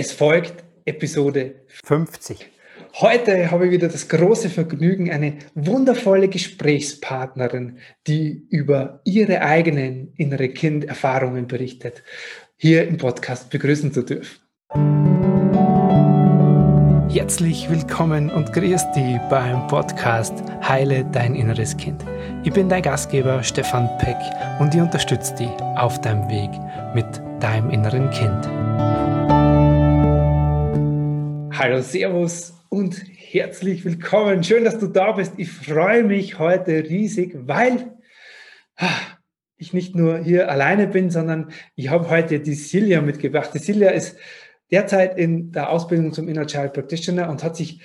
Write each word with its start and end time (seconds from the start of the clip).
Es 0.00 0.12
folgt 0.12 0.62
Episode 0.84 1.56
50. 1.82 2.48
Heute 3.00 3.50
habe 3.50 3.66
ich 3.66 3.72
wieder 3.72 3.88
das 3.88 4.08
große 4.08 4.48
Vergnügen, 4.48 5.10
eine 5.10 5.38
wundervolle 5.56 6.28
Gesprächspartnerin, 6.28 7.78
die 8.06 8.46
über 8.48 9.00
ihre 9.04 9.42
eigenen 9.42 10.12
innere 10.14 10.50
Kind-Erfahrungen 10.50 11.48
berichtet, 11.48 12.04
hier 12.56 12.86
im 12.86 12.96
Podcast 12.96 13.50
begrüßen 13.50 13.92
zu 13.92 14.02
dürfen. 14.02 14.38
Herzlich 17.10 17.68
willkommen 17.68 18.30
und 18.30 18.52
grüß 18.52 18.92
dich 18.92 19.18
beim 19.28 19.66
Podcast 19.66 20.34
Heile 20.62 21.04
dein 21.10 21.34
inneres 21.34 21.76
Kind. 21.76 22.04
Ich 22.44 22.52
bin 22.52 22.68
dein 22.68 22.82
Gastgeber 22.82 23.42
Stefan 23.42 23.90
Peck 23.98 24.18
und 24.60 24.72
ich 24.72 24.80
unterstütze 24.80 25.34
dich 25.34 25.50
auf 25.74 26.00
deinem 26.02 26.28
Weg 26.30 26.50
mit 26.94 27.20
deinem 27.42 27.70
inneren 27.70 28.08
Kind. 28.10 28.87
Hallo, 31.58 31.80
Servus 31.80 32.54
und 32.68 33.02
herzlich 33.16 33.84
willkommen. 33.84 34.44
Schön, 34.44 34.62
dass 34.62 34.78
du 34.78 34.86
da 34.86 35.10
bist. 35.10 35.32
Ich 35.38 35.50
freue 35.50 36.04
mich 36.04 36.38
heute 36.38 36.84
riesig, 36.84 37.36
weil 37.36 37.98
ah, 38.76 38.86
ich 39.56 39.72
nicht 39.72 39.96
nur 39.96 40.18
hier 40.18 40.52
alleine 40.52 40.86
bin, 40.86 41.10
sondern 41.10 41.50
ich 41.74 41.88
habe 41.90 42.10
heute 42.10 42.38
die 42.38 42.54
Silja 42.54 43.00
mitgebracht. 43.00 43.50
Die 43.54 43.58
Silja 43.58 43.90
ist 43.90 44.16
derzeit 44.70 45.18
in 45.18 45.50
der 45.50 45.70
Ausbildung 45.70 46.12
zum 46.12 46.28
Inner 46.28 46.46
Child 46.46 46.74
Practitioner 46.74 47.28
und 47.28 47.42
hat 47.42 47.56
sich 47.56 47.80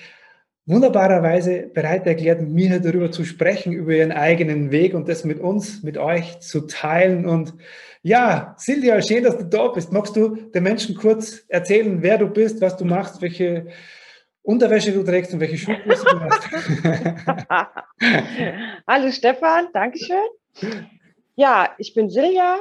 wunderbarerweise 0.65 1.67
bereit 1.73 2.07
erklärt, 2.07 2.41
mir 2.41 2.79
darüber 2.79 3.11
zu 3.11 3.25
sprechen, 3.25 3.73
über 3.73 3.93
ihren 3.93 4.11
eigenen 4.11 4.71
Weg 4.71 4.93
und 4.93 5.09
das 5.09 5.25
mit 5.25 5.39
uns, 5.39 5.83
mit 5.83 5.97
euch 5.97 6.39
zu 6.39 6.61
teilen. 6.67 7.25
Und 7.25 7.53
ja, 8.01 8.55
Silvia, 8.57 9.01
schön, 9.01 9.23
dass 9.23 9.37
du 9.37 9.43
da 9.43 9.67
bist. 9.67 9.91
Magst 9.91 10.15
du 10.15 10.35
den 10.35 10.63
Menschen 10.63 10.95
kurz 10.95 11.43
erzählen, 11.49 12.01
wer 12.01 12.17
du 12.17 12.27
bist, 12.27 12.61
was 12.61 12.77
du 12.77 12.85
machst, 12.85 13.21
welche 13.21 13.67
Unterwäsche 14.41 14.93
du 14.93 15.03
trägst 15.03 15.33
und 15.33 15.39
welche 15.41 15.57
Schuhe 15.57 15.77
du 15.83 15.91
hast? 15.91 16.49
Hallo 18.87 19.11
Stefan, 19.11 19.67
Dankeschön. 19.73 20.17
Ja, 21.35 21.73
ich 21.77 21.93
bin 21.93 22.09
Silja, 22.09 22.59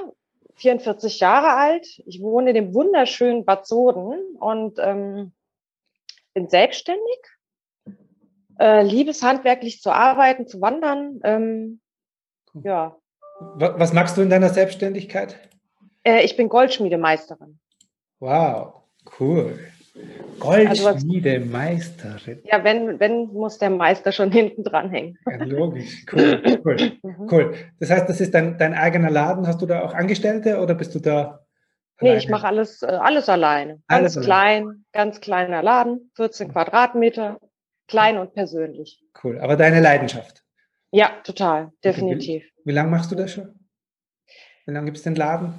44 0.57 1.21
Jahre 1.21 1.55
alt. 1.55 1.87
Ich 2.07 2.21
wohne 2.21 2.51
in 2.51 2.55
dem 2.55 2.75
wunderschönen 2.75 3.45
Bad 3.45 3.67
Soden 3.67 4.19
und 4.39 4.79
ähm, 4.81 5.33
bin 6.35 6.49
selbstständig 6.49 7.19
äh, 8.63 8.83
liebe 8.83 9.11
es 9.11 9.23
handwerklich 9.23 9.81
zu 9.81 9.91
arbeiten, 9.91 10.47
zu 10.47 10.61
wandern. 10.61 11.21
Ähm, 11.25 11.81
ja. 12.63 12.97
Was 13.57 13.93
machst 13.93 14.17
du 14.17 14.23
in 14.23 14.31
deiner 14.31 14.51
Selbstständigkeit? 14.51 15.37
Äh, 16.05 16.23
ich 16.25 16.37
bin 16.37 16.49
Goldschmiedemeisterin. 16.49 17.59
Wow, 18.21 18.75
cool. 19.19 19.59
Goldschmiedemeisterin. 20.39 22.13
Also 22.13 22.31
ja, 22.45 22.63
wenn, 22.63 23.01
wenn 23.01 23.27
muss 23.33 23.59
der 23.59 23.71
Meister 23.71 24.13
schon 24.13 24.31
hinten 24.31 24.63
dran 24.63 24.91
hängen. 24.91 25.19
Ja, 25.27 25.45
logisch, 25.45 26.07
cool, 26.13 26.61
cool, 26.65 26.77
mhm. 27.03 27.29
cool. 27.31 27.55
Das 27.81 27.91
heißt, 27.91 28.09
das 28.09 28.21
ist 28.21 28.33
dein, 28.33 28.59
dein 28.59 28.75
eigener 28.75 29.11
Laden. 29.11 29.47
Hast 29.47 29.61
du 29.61 29.67
da 29.67 29.83
auch 29.83 29.93
Angestellte 29.93 30.61
oder 30.61 30.75
bist 30.75 30.95
du 30.95 31.01
da? 31.01 31.41
Alleine? 31.99 32.17
Nee, 32.17 32.17
ich 32.17 32.29
mache 32.29 32.47
alles, 32.47 32.83
äh, 32.83 32.87
alles 32.87 33.29
alleine. 33.29 33.81
Ganz 33.89 34.17
alles 34.17 34.25
klein, 34.25 34.63
alleine. 34.63 34.81
ganz 34.93 35.21
kleiner 35.21 35.63
Laden, 35.63 36.11
14 36.15 36.53
Quadratmeter, 36.53 37.39
klein 37.89 38.19
und 38.19 38.35
persönlich. 38.35 39.03
Cool. 39.23 39.39
Aber 39.41 39.57
deine 39.57 39.81
Leidenschaft? 39.81 40.43
Ja, 40.91 41.11
total, 41.25 41.73
definitiv. 41.85 42.45
Wie, 42.45 42.71
wie 42.71 42.73
lange 42.73 42.91
machst 42.91 43.11
du 43.11 43.15
das 43.15 43.33
schon? 43.33 43.55
Wie 44.67 44.73
lange 44.73 44.87
gibt 44.87 44.99
es 44.99 45.03
den 45.03 45.15
Laden? 45.15 45.55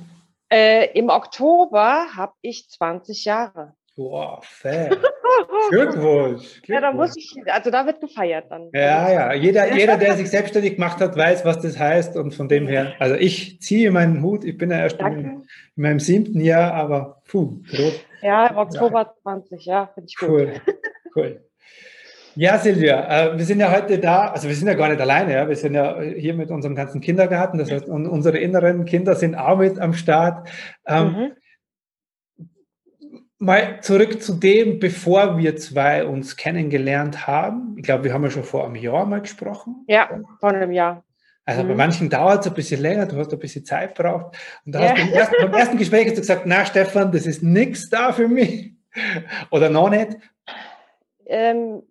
Äh, 0.51 0.97
Im 0.97 1.09
Oktober 1.09 2.07
habe 2.15 2.33
ich 2.41 2.69
20 2.69 3.25
Jahre. 3.25 3.73
Wow, 3.95 4.43
fair. 4.43 4.89
Glückwunsch. 5.69 6.61
Ja, 6.67 6.81
da 6.81 6.91
muss 6.91 7.15
ich, 7.15 7.35
also 7.47 7.69
da 7.69 7.85
wird 7.85 8.01
gefeiert 8.01 8.45
dann. 8.49 8.69
Ja, 8.73 9.11
ja. 9.11 9.33
Jeder, 9.33 9.73
jeder, 9.75 9.97
der 9.97 10.15
sich 10.15 10.29
selbstständig 10.29 10.75
gemacht 10.75 10.99
hat, 10.99 11.15
weiß, 11.15 11.45
was 11.45 11.61
das 11.61 11.77
heißt. 11.77 12.15
Und 12.17 12.33
von 12.33 12.47
dem 12.47 12.67
her, 12.67 12.93
also 12.99 13.15
ich 13.15 13.61
ziehe 13.61 13.91
meinen 13.91 14.21
Hut. 14.21 14.43
Ich 14.45 14.57
bin 14.57 14.71
ja 14.71 14.79
erst 14.79 14.99
in, 14.99 15.07
in, 15.07 15.47
meinem 15.75 15.99
siebten 15.99 16.39
Jahr, 16.39 16.73
aber 16.73 17.21
puh, 17.27 17.61
rot. 17.77 18.05
Ja, 18.21 18.47
im 18.47 18.57
Oktober 18.57 19.01
ja. 19.01 19.13
20, 19.21 19.65
ja, 19.65 19.87
finde 19.93 20.07
ich 20.07 20.15
gut. 20.17 20.29
Cool, 20.29 20.61
cool. 21.15 21.45
Ja, 22.35 22.57
Silvia, 22.57 23.33
äh, 23.33 23.37
wir 23.37 23.45
sind 23.45 23.59
ja 23.59 23.71
heute 23.71 23.99
da, 23.99 24.27
also 24.27 24.47
wir 24.47 24.55
sind 24.55 24.67
ja 24.67 24.73
gar 24.73 24.89
nicht 24.89 25.01
alleine, 25.01 25.33
ja, 25.33 25.47
wir 25.47 25.55
sind 25.55 25.75
ja 25.75 26.01
hier 26.01 26.33
mit 26.33 26.49
unserem 26.49 26.75
ganzen 26.75 26.99
Kindergarten, 26.99 27.57
das 27.57 27.71
heißt, 27.71 27.87
unsere 27.87 28.37
inneren 28.39 28.85
Kinder 28.85 29.15
sind 29.15 29.35
auch 29.35 29.57
mit 29.57 29.79
am 29.79 29.93
Start. 29.93 30.49
Ähm, 30.87 31.05
mhm. 31.05 31.31
Mal 33.37 33.81
zurück 33.81 34.21
zu 34.21 34.35
dem, 34.35 34.79
bevor 34.79 35.37
wir 35.37 35.57
zwei 35.57 36.05
uns 36.05 36.37
kennengelernt 36.37 37.27
haben. 37.27 37.75
Ich 37.77 37.83
glaube, 37.83 38.05
wir 38.05 38.13
haben 38.13 38.23
ja 38.23 38.29
schon 38.29 38.43
vor 38.43 38.65
einem 38.65 38.75
Jahr 38.75 39.05
mal 39.05 39.21
gesprochen. 39.21 39.83
Ja, 39.87 40.09
vor 40.39 40.49
einem 40.49 40.71
Jahr. 40.71 41.03
Also 41.45 41.63
mhm. 41.63 41.67
bei 41.67 41.75
manchen 41.75 42.09
dauert 42.09 42.41
es 42.41 42.47
ein 42.47 42.53
bisschen 42.53 42.81
länger, 42.81 43.05
du 43.05 43.17
hast 43.17 43.33
ein 43.33 43.39
bisschen 43.39 43.65
Zeit 43.65 43.95
braucht. 43.95 44.37
Und 44.65 44.73
da 44.73 44.81
ja. 44.81 44.91
hast 44.91 44.97
du 44.97 45.05
beim 45.05 45.13
ersten, 45.13 45.35
beim 45.41 45.53
ersten 45.53 45.77
Gespräch 45.77 46.05
hast 46.05 46.15
du 46.15 46.21
gesagt, 46.21 46.45
na 46.45 46.65
Stefan, 46.65 47.11
das 47.11 47.25
ist 47.25 47.43
nichts 47.43 47.89
da 47.89 48.13
für 48.13 48.29
mich. 48.29 48.73
Oder 49.51 49.69
noch 49.69 49.89
nicht. 49.89 50.15
Ähm, 51.25 51.83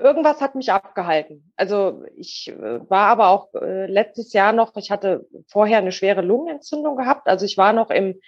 irgendwas 0.00 0.40
hat 0.40 0.54
mich 0.54 0.72
abgehalten. 0.72 1.52
Also 1.56 2.04
ich 2.16 2.48
äh, 2.48 2.88
war 2.90 3.08
aber 3.08 3.28
auch 3.28 3.54
äh, 3.54 3.86
letztes 3.86 4.32
Jahr 4.32 4.52
noch, 4.52 4.76
ich 4.76 4.90
hatte 4.90 5.26
vorher 5.46 5.78
eine 5.78 5.92
schwere 5.92 6.22
Lungenentzündung 6.22 6.96
gehabt. 6.96 7.28
Also 7.28 7.44
ich 7.44 7.58
war 7.58 7.72
noch 7.72 7.90
im 7.90 8.20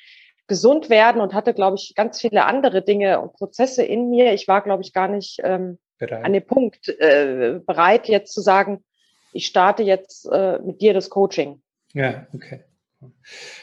Gesundwerden 0.47 1.20
und 1.20 1.32
hatte, 1.32 1.54
glaube 1.54 1.76
ich, 1.76 1.94
ganz 1.94 2.20
viele 2.20 2.44
andere 2.44 2.82
Dinge 2.82 3.20
und 3.20 3.32
Prozesse 3.32 3.82
in 3.82 4.10
mir. 4.10 4.34
Ich 4.34 4.47
war, 4.47 4.62
glaube 4.62 4.82
ich, 4.82 4.92
gar 4.92 5.08
nicht 5.08 5.41
ähm, 5.42 5.78
an 6.00 6.32
dem 6.32 6.47
Punkt 6.47 6.88
äh, 6.88 7.60
bereit, 7.64 8.08
jetzt 8.08 8.32
zu 8.32 8.42
sagen, 8.42 8.84
ich 9.32 9.46
starte 9.46 9.82
jetzt 9.82 10.26
äh, 10.31 10.58
mit 10.58 10.81
dir 10.81 10.92
das 10.92 11.08
Coaching. 11.08 11.62
Ja, 11.92 12.26
okay. 12.34 12.64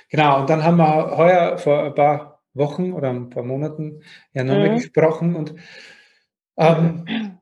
Genau, 0.10 0.40
und 0.40 0.50
dann 0.50 0.64
haben 0.64 0.78
wir 0.78 1.18
heuer 1.18 1.58
vor 1.58 1.84
ein 1.84 1.96
paar 1.96 2.42
Wochen 2.54 2.94
oder 2.94 3.10
ein 3.10 3.30
paar 3.30 3.44
Monaten 3.44 4.02
ja 4.34 4.44
nochmal 4.44 4.72
mhm. 4.72 4.76
gesprochen 4.76 5.36
und 5.36 5.56
ähm, 6.58 7.40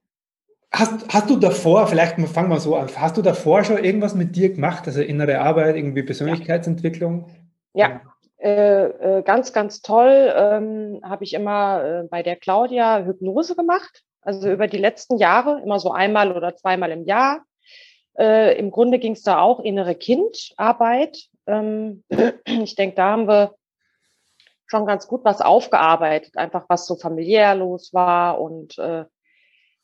Hast, 0.72 1.08
hast 1.12 1.30
du 1.30 1.38
davor, 1.38 1.88
vielleicht 1.88 2.20
fangen 2.30 2.50
wir 2.50 2.60
so 2.60 2.76
an, 2.76 2.90
hast 2.96 3.18
du 3.18 3.22
davor 3.22 3.64
schon 3.64 3.84
irgendwas 3.84 4.14
mit 4.14 4.36
dir 4.36 4.54
gemacht, 4.54 4.86
also 4.86 5.02
innere 5.02 5.40
Arbeit, 5.40 5.76
irgendwie 5.76 6.04
Persönlichkeitsentwicklung? 6.04 7.30
Ja, 7.74 8.02
äh, 8.40 8.86
äh, 8.86 9.24
ganz, 9.24 9.52
ganz 9.52 9.82
toll. 9.82 10.34
Ähm, 10.36 11.02
Habe 11.04 11.24
ich 11.24 11.34
immer 11.34 11.84
äh, 11.84 12.08
bei 12.08 12.24
der 12.24 12.36
Claudia 12.36 13.04
Hypnose 13.04 13.56
gemacht, 13.56 14.04
also 14.22 14.50
über 14.50 14.68
die 14.68 14.78
letzten 14.78 15.18
Jahre, 15.18 15.62
immer 15.62 15.80
so 15.80 15.92
einmal 15.92 16.32
oder 16.36 16.56
zweimal 16.56 16.92
im 16.92 17.04
Jahr. 17.04 17.42
Äh, 18.18 18.58
Im 18.58 18.72
Grunde 18.72 19.00
ging 19.00 19.14
es 19.14 19.24
da 19.24 19.40
auch 19.40 19.60
innere 19.60 19.96
Kindarbeit. 19.96 21.18
Ähm, 21.48 22.04
ich 22.46 22.76
denke, 22.76 22.96
da 22.96 23.12
haben 23.12 23.28
wir 23.28 23.56
schon 24.68 24.86
ganz 24.86 25.08
gut 25.08 25.26
was 25.26 25.42
aufgearbeitet, 25.42 26.38
einfach 26.38 26.66
was 26.70 26.86
so 26.86 26.96
familiär 26.96 27.56
los 27.56 27.94
war 27.94 28.40
und 28.40 28.78
äh, 28.78 29.06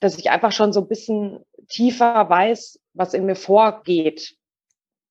dass 0.06 0.18
ich 0.18 0.30
einfach 0.30 0.52
schon 0.52 0.72
so 0.72 0.82
ein 0.82 0.88
bisschen 0.88 1.40
tiefer 1.68 2.30
weiß, 2.30 2.80
was 2.94 3.14
in 3.14 3.26
mir 3.26 3.36
vorgeht. 3.36 4.36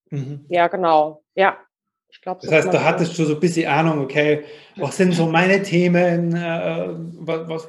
Mhm. 0.09 0.45
Ja, 0.47 0.67
genau. 0.67 1.23
Ja. 1.35 1.57
Ich 2.09 2.21
glaub, 2.21 2.39
das 2.39 2.49
heißt, 2.49 2.73
da 2.73 2.81
hattest 2.85 3.19
du 3.19 3.25
so 3.25 3.33
ein 3.33 3.41
bisschen 3.41 3.67
Ahnung, 3.67 3.99
okay, 3.99 4.45
was 4.77 4.95
sind 4.95 5.11
so 5.11 5.27
meine 5.27 5.61
Themen, 5.63 6.33
äh, 6.33 6.87
was, 7.17 7.67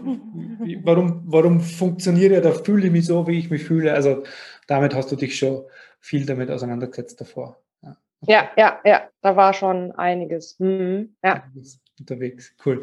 warum, 0.85 1.25
warum 1.27 1.61
funktioniert 1.61 2.31
er, 2.33 2.43
da 2.43 2.53
fühle 2.53 2.87
ich 2.87 2.93
mich 2.93 3.07
so, 3.07 3.27
wie 3.27 3.41
ich 3.41 3.51
mich 3.51 3.65
fühle. 3.65 3.93
Also 3.93 4.23
damit 4.69 4.95
hast 4.95 5.11
du 5.11 5.17
dich 5.17 5.37
schon 5.37 5.65
viel 5.99 6.27
damit 6.27 6.49
auseinandergesetzt 6.49 7.21
davor. 7.21 7.61
Ja, 7.83 7.97
okay. 8.21 8.33
ja, 8.33 8.51
ja, 8.57 8.81
ja, 8.85 9.09
da 9.21 9.35
war 9.35 9.53
schon 9.53 9.91
einiges. 9.93 10.61
Mhm. 10.61 11.17
Ja. 11.25 11.43
Unterwegs, 11.99 12.55
cool. 12.65 12.83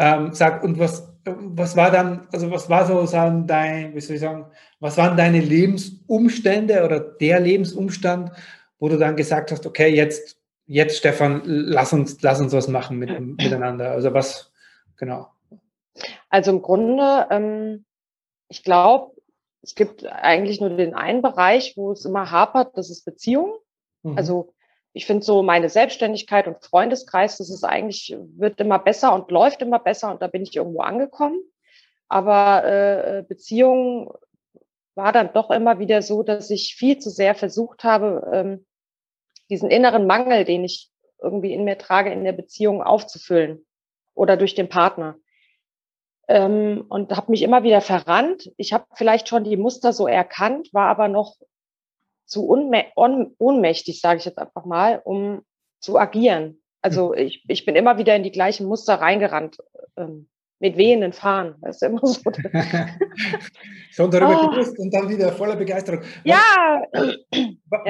Ähm, 0.00 0.32
sag, 0.32 0.64
und 0.64 0.80
was, 0.80 1.15
was 1.26 1.76
war 1.76 1.90
dann, 1.90 2.28
also 2.32 2.50
was 2.50 2.70
war 2.70 2.86
so 2.86 3.04
sagen, 3.06 3.46
dein, 3.46 3.94
wie 3.94 4.00
soll 4.00 4.16
ich 4.16 4.22
sagen, 4.22 4.46
was 4.80 4.96
waren 4.96 5.16
deine 5.16 5.40
Lebensumstände 5.40 6.84
oder 6.84 7.00
der 7.00 7.40
Lebensumstand, 7.40 8.30
wo 8.78 8.88
du 8.88 8.98
dann 8.98 9.16
gesagt 9.16 9.50
hast, 9.50 9.66
okay, 9.66 9.88
jetzt, 9.88 10.38
jetzt 10.66 10.98
Stefan, 10.98 11.42
lass 11.44 11.92
uns, 11.92 12.20
lass 12.22 12.40
uns 12.40 12.52
was 12.52 12.68
machen 12.68 12.98
mit, 12.98 13.18
miteinander. 13.20 13.90
Also 13.90 14.12
was, 14.14 14.52
genau. 14.96 15.28
Also 16.28 16.50
im 16.52 16.62
Grunde, 16.62 17.26
ähm, 17.30 17.84
ich 18.48 18.62
glaube, 18.62 19.12
es 19.62 19.74
gibt 19.74 20.06
eigentlich 20.06 20.60
nur 20.60 20.70
den 20.70 20.94
einen 20.94 21.22
Bereich, 21.22 21.76
wo 21.76 21.90
es 21.92 22.04
immer 22.04 22.30
hapert, 22.30 22.76
das 22.76 22.90
ist 22.90 23.04
Beziehung. 23.04 23.54
Mhm. 24.02 24.16
Also 24.16 24.54
ich 24.96 25.04
finde 25.04 25.26
so 25.26 25.42
meine 25.42 25.68
Selbstständigkeit 25.68 26.48
und 26.48 26.64
Freundeskreis, 26.64 27.36
das 27.36 27.50
ist 27.50 27.64
eigentlich, 27.64 28.16
wird 28.36 28.58
immer 28.60 28.78
besser 28.78 29.12
und 29.12 29.30
läuft 29.30 29.60
immer 29.60 29.78
besser 29.78 30.10
und 30.10 30.22
da 30.22 30.26
bin 30.26 30.42
ich 30.42 30.56
irgendwo 30.56 30.80
angekommen. 30.80 31.38
Aber 32.08 32.64
äh, 32.64 33.22
Beziehung 33.28 34.14
war 34.94 35.12
dann 35.12 35.34
doch 35.34 35.50
immer 35.50 35.78
wieder 35.78 36.00
so, 36.00 36.22
dass 36.22 36.48
ich 36.48 36.76
viel 36.76 36.98
zu 36.98 37.10
sehr 37.10 37.34
versucht 37.34 37.84
habe, 37.84 38.30
ähm, 38.32 38.66
diesen 39.50 39.70
inneren 39.70 40.06
Mangel, 40.06 40.46
den 40.46 40.64
ich 40.64 40.90
irgendwie 41.20 41.52
in 41.52 41.64
mir 41.64 41.76
trage, 41.76 42.10
in 42.10 42.24
der 42.24 42.32
Beziehung 42.32 42.82
aufzufüllen. 42.82 43.66
oder 44.14 44.38
durch 44.38 44.54
den 44.54 44.70
Partner. 44.70 45.16
Ähm, 46.26 46.86
und 46.88 47.14
habe 47.14 47.30
mich 47.30 47.42
immer 47.42 47.64
wieder 47.64 47.82
verrannt. 47.82 48.50
Ich 48.56 48.72
habe 48.72 48.86
vielleicht 48.94 49.28
schon 49.28 49.44
die 49.44 49.58
Muster 49.58 49.92
so 49.92 50.08
erkannt, 50.08 50.72
war 50.72 50.88
aber 50.88 51.08
noch 51.08 51.36
zu 52.26 52.48
ohnmächtig, 52.48 54.00
sage 54.00 54.18
ich 54.18 54.24
jetzt 54.24 54.38
einfach 54.38 54.64
mal, 54.64 55.00
um 55.04 55.42
zu 55.80 55.98
agieren. 55.98 56.60
Also 56.82 57.14
hm. 57.14 57.26
ich, 57.26 57.44
ich 57.48 57.64
bin 57.64 57.76
immer 57.76 57.98
wieder 57.98 58.14
in 58.14 58.22
die 58.22 58.32
gleichen 58.32 58.66
Muster 58.66 58.94
reingerannt. 58.94 59.58
Ähm, 59.96 60.28
mit 60.58 60.76
wehenden 60.76 61.12
Fahnen. 61.12 61.56
Das 61.60 61.76
ist 61.76 61.82
immer 61.82 62.00
so. 62.02 62.20
Schon 63.90 64.10
darüber 64.10 64.42
oh. 64.44 64.50
gewusst 64.50 64.78
und 64.78 64.92
dann 64.92 65.08
wieder 65.08 65.32
voller 65.32 65.56
Begeisterung. 65.56 66.00
Was, 66.00 66.06
ja. 66.24 66.82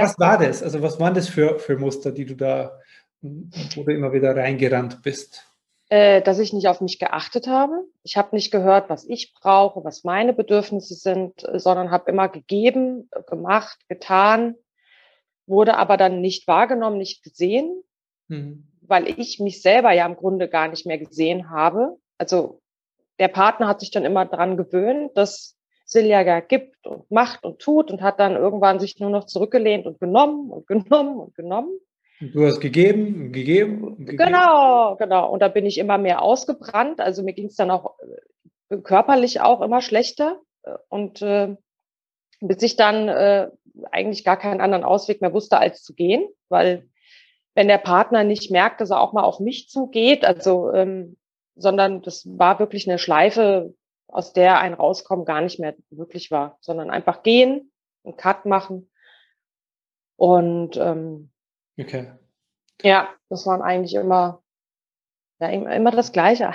Was 0.02 0.18
war 0.18 0.38
das? 0.38 0.62
Also 0.62 0.82
was 0.82 0.98
waren 0.98 1.14
das 1.14 1.28
für, 1.28 1.58
für 1.58 1.76
Muster, 1.76 2.12
die 2.12 2.24
du 2.24 2.34
da, 2.34 2.78
wo 3.20 3.84
du 3.84 3.92
immer 3.92 4.12
wieder 4.12 4.34
reingerannt 4.34 5.02
bist? 5.02 5.46
Äh, 5.88 6.20
dass 6.22 6.40
ich 6.40 6.52
nicht 6.52 6.66
auf 6.68 6.80
mich 6.80 6.98
geachtet 6.98 7.46
habe. 7.46 7.84
Ich 8.02 8.16
habe 8.16 8.34
nicht 8.34 8.50
gehört, 8.50 8.90
was 8.90 9.04
ich 9.04 9.34
brauche, 9.34 9.84
was 9.84 10.02
meine 10.02 10.32
Bedürfnisse 10.32 10.94
sind, 10.94 11.46
sondern 11.54 11.92
habe 11.92 12.10
immer 12.10 12.28
gegeben, 12.28 13.08
gemacht, 13.28 13.78
getan, 13.88 14.56
wurde 15.46 15.76
aber 15.76 15.96
dann 15.96 16.20
nicht 16.20 16.48
wahrgenommen, 16.48 16.98
nicht 16.98 17.22
gesehen, 17.22 17.84
mhm. 18.26 18.66
weil 18.80 19.08
ich 19.08 19.38
mich 19.38 19.62
selber 19.62 19.92
ja 19.92 20.06
im 20.06 20.16
Grunde 20.16 20.48
gar 20.48 20.66
nicht 20.66 20.86
mehr 20.86 20.98
gesehen 20.98 21.50
habe 21.50 21.96
also 22.18 22.60
der 23.18 23.28
Partner 23.28 23.68
hat 23.68 23.80
sich 23.80 23.90
dann 23.90 24.04
immer 24.04 24.26
dran 24.26 24.56
gewöhnt, 24.56 25.16
dass 25.16 25.56
Silja 25.84 26.22
ja 26.22 26.40
gibt 26.40 26.86
und 26.86 27.10
macht 27.10 27.44
und 27.44 27.60
tut 27.60 27.90
und 27.90 28.02
hat 28.02 28.18
dann 28.20 28.34
irgendwann 28.36 28.80
sich 28.80 28.98
nur 28.98 29.10
noch 29.10 29.24
zurückgelehnt 29.24 29.86
und 29.86 30.00
genommen 30.00 30.50
und 30.50 30.66
genommen 30.66 31.18
und 31.18 31.34
genommen. 31.34 31.78
Du 32.20 32.46
hast 32.46 32.60
gegeben, 32.60 33.32
gegeben, 33.32 33.96
gegeben. 33.98 34.16
Genau, 34.16 34.96
genau. 34.96 35.30
Und 35.30 35.40
da 35.40 35.48
bin 35.48 35.66
ich 35.66 35.78
immer 35.78 35.98
mehr 35.98 36.22
ausgebrannt. 36.22 37.00
Also 37.00 37.22
mir 37.22 37.34
ging 37.34 37.46
es 37.46 37.56
dann 37.56 37.70
auch 37.70 37.98
äh, 38.70 38.78
körperlich 38.78 39.40
auch 39.40 39.60
immer 39.60 39.82
schlechter. 39.82 40.40
Und 40.88 41.22
äh, 41.22 41.56
bis 42.40 42.62
ich 42.62 42.76
dann 42.76 43.08
äh, 43.08 43.50
eigentlich 43.90 44.24
gar 44.24 44.38
keinen 44.38 44.60
anderen 44.60 44.84
Ausweg 44.84 45.20
mehr 45.20 45.32
wusste, 45.32 45.58
als 45.58 45.82
zu 45.82 45.94
gehen, 45.94 46.26
weil 46.48 46.88
wenn 47.54 47.68
der 47.68 47.78
Partner 47.78 48.24
nicht 48.24 48.50
merkt, 48.50 48.80
dass 48.80 48.90
er 48.90 49.00
auch 49.00 49.12
mal 49.12 49.22
auf 49.22 49.40
mich 49.40 49.68
zugeht, 49.68 50.24
also 50.24 50.72
ähm, 50.72 51.16
sondern 51.54 52.02
das 52.02 52.26
war 52.26 52.58
wirklich 52.58 52.88
eine 52.88 52.98
Schleife, 52.98 53.74
aus 54.08 54.32
der 54.32 54.60
ein 54.60 54.74
Rauskommen 54.74 55.24
gar 55.24 55.40
nicht 55.40 55.58
mehr 55.58 55.74
wirklich 55.90 56.30
war, 56.30 56.58
sondern 56.60 56.90
einfach 56.90 57.22
gehen, 57.22 57.72
einen 58.04 58.16
Cut 58.16 58.44
machen. 58.44 58.90
Und 60.16 60.76
ähm, 60.76 61.30
okay. 61.78 62.12
ja, 62.82 63.08
das 63.28 63.46
waren 63.46 63.62
eigentlich 63.62 63.94
immer, 63.94 64.42
ja, 65.40 65.48
immer 65.48 65.90
das 65.90 66.12
Gleiche. 66.12 66.52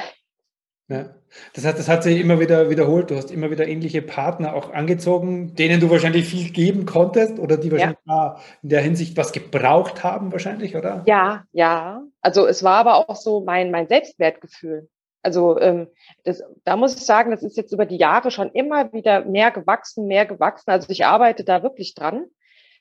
Ja. 0.87 1.15
Das 1.53 1.65
heißt, 1.65 1.79
das 1.79 1.87
hat 1.87 2.03
sich 2.03 2.19
immer 2.19 2.41
wieder 2.41 2.69
wiederholt. 2.69 3.09
Du 3.09 3.15
hast 3.15 3.31
immer 3.31 3.49
wieder 3.49 3.65
ähnliche 3.65 4.01
Partner 4.01 4.53
auch 4.53 4.73
angezogen, 4.73 5.55
denen 5.55 5.79
du 5.79 5.89
wahrscheinlich 5.89 6.25
viel 6.25 6.51
geben 6.51 6.85
konntest 6.85 7.39
oder 7.39 7.55
die 7.55 7.71
wahrscheinlich 7.71 7.97
ja. 8.05 8.37
in 8.61 8.69
der 8.69 8.81
Hinsicht 8.81 9.15
was 9.15 9.31
gebraucht 9.31 10.03
haben, 10.03 10.33
wahrscheinlich, 10.33 10.75
oder? 10.75 11.03
Ja, 11.05 11.45
ja. 11.53 12.03
Also 12.21 12.45
es 12.45 12.63
war 12.63 12.79
aber 12.79 12.95
auch 12.95 13.15
so 13.15 13.41
mein, 13.41 13.71
mein 13.71 13.87
Selbstwertgefühl. 13.87 14.89
Also 15.23 15.57
ähm, 15.59 15.87
das, 16.25 16.43
da 16.65 16.75
muss 16.75 16.95
ich 16.95 17.05
sagen, 17.05 17.31
das 17.31 17.43
ist 17.43 17.55
jetzt 17.55 17.71
über 17.71 17.85
die 17.85 17.97
Jahre 17.97 18.31
schon 18.31 18.51
immer 18.51 18.91
wieder 18.91 19.23
mehr 19.23 19.51
gewachsen, 19.51 20.07
mehr 20.07 20.25
gewachsen. 20.25 20.71
Also 20.71 20.89
ich 20.89 21.05
arbeite 21.05 21.45
da 21.45 21.63
wirklich 21.63 21.93
dran. 21.93 22.25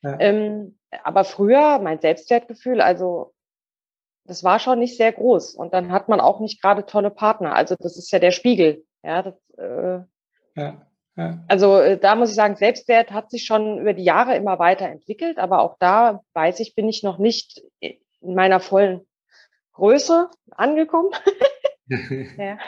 Ja. 0.02 0.18
Ähm, 0.18 0.78
aber 1.04 1.24
früher 1.24 1.78
mein 1.78 2.00
Selbstwertgefühl, 2.00 2.80
also 2.80 3.32
das 4.24 4.44
war 4.44 4.58
schon 4.58 4.78
nicht 4.78 4.96
sehr 4.96 5.12
groß. 5.12 5.54
Und 5.54 5.74
dann 5.74 5.92
hat 5.92 6.08
man 6.08 6.20
auch 6.20 6.40
nicht 6.40 6.62
gerade 6.62 6.86
tolle 6.86 7.10
Partner. 7.10 7.54
Also 7.54 7.74
das 7.78 7.96
ist 7.96 8.10
ja 8.12 8.18
der 8.18 8.30
Spiegel. 8.30 8.84
Ja, 9.02 9.22
das, 9.22 9.34
äh, 9.58 10.00
ja, 10.60 10.86
ja. 11.16 11.44
Also 11.48 11.78
äh, 11.80 11.98
da 11.98 12.14
muss 12.14 12.30
ich 12.30 12.36
sagen, 12.36 12.56
Selbstwert 12.56 13.10
hat 13.10 13.30
sich 13.30 13.44
schon 13.44 13.78
über 13.78 13.92
die 13.92 14.04
Jahre 14.04 14.36
immer 14.36 14.58
weiterentwickelt. 14.58 15.38
Aber 15.38 15.62
auch 15.62 15.76
da 15.78 16.20
weiß 16.34 16.60
ich, 16.60 16.74
bin 16.74 16.88
ich 16.88 17.02
noch 17.02 17.18
nicht 17.18 17.62
in 17.80 18.34
meiner 18.34 18.60
vollen 18.60 19.06
Größe 19.72 20.28
angekommen. 20.50 21.10
ja. 22.38 22.58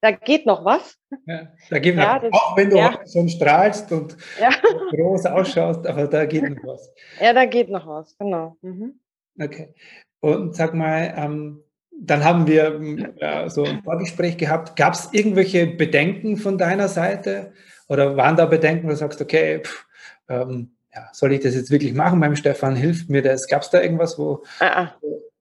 Da 0.00 0.12
geht 0.12 0.46
noch 0.46 0.64
was. 0.64 0.96
Ja, 1.26 1.48
da 1.70 1.78
geht 1.78 1.96
ja, 1.96 2.20
noch, 2.20 2.32
auch 2.32 2.56
wenn 2.56 2.70
du 2.70 2.76
ja. 2.76 3.00
schon 3.10 3.28
strahlst 3.28 3.90
und 3.90 4.16
ja. 4.40 4.50
groß 4.90 5.26
ausschaust, 5.26 5.86
aber 5.86 6.06
da 6.06 6.24
geht 6.24 6.48
noch 6.48 6.62
was. 6.64 6.92
Ja, 7.20 7.32
da 7.32 7.46
geht 7.46 7.68
noch 7.68 7.86
was, 7.86 8.16
genau. 8.18 8.56
Mhm. 8.62 9.00
Okay. 9.40 9.74
Und 10.20 10.54
sag 10.54 10.74
mal, 10.74 11.14
ähm, 11.16 11.64
dann 12.00 12.24
haben 12.24 12.46
wir 12.46 12.80
ja, 13.16 13.48
so 13.48 13.64
ein 13.64 13.82
Vorgespräch 13.82 14.36
gehabt. 14.36 14.76
Gab 14.76 14.94
es 14.94 15.12
irgendwelche 15.12 15.66
Bedenken 15.66 16.36
von 16.36 16.58
deiner 16.58 16.88
Seite? 16.88 17.52
Oder 17.88 18.16
waren 18.16 18.36
da 18.36 18.46
Bedenken, 18.46 18.86
wo 18.86 18.90
du 18.90 18.96
sagst, 18.96 19.20
okay, 19.20 19.60
pff, 19.60 19.86
ähm, 20.28 20.76
ja, 20.94 21.08
soll 21.12 21.32
ich 21.32 21.40
das 21.40 21.54
jetzt 21.54 21.70
wirklich 21.70 21.94
machen 21.94 22.20
beim 22.20 22.36
Stefan? 22.36 22.76
Hilft 22.76 23.10
mir 23.10 23.22
das? 23.22 23.48
Gab 23.48 23.62
es 23.62 23.70
da 23.70 23.80
irgendwas, 23.80 24.18
wo. 24.18 24.44
Ah, 24.60 24.82
ah. 24.82 24.94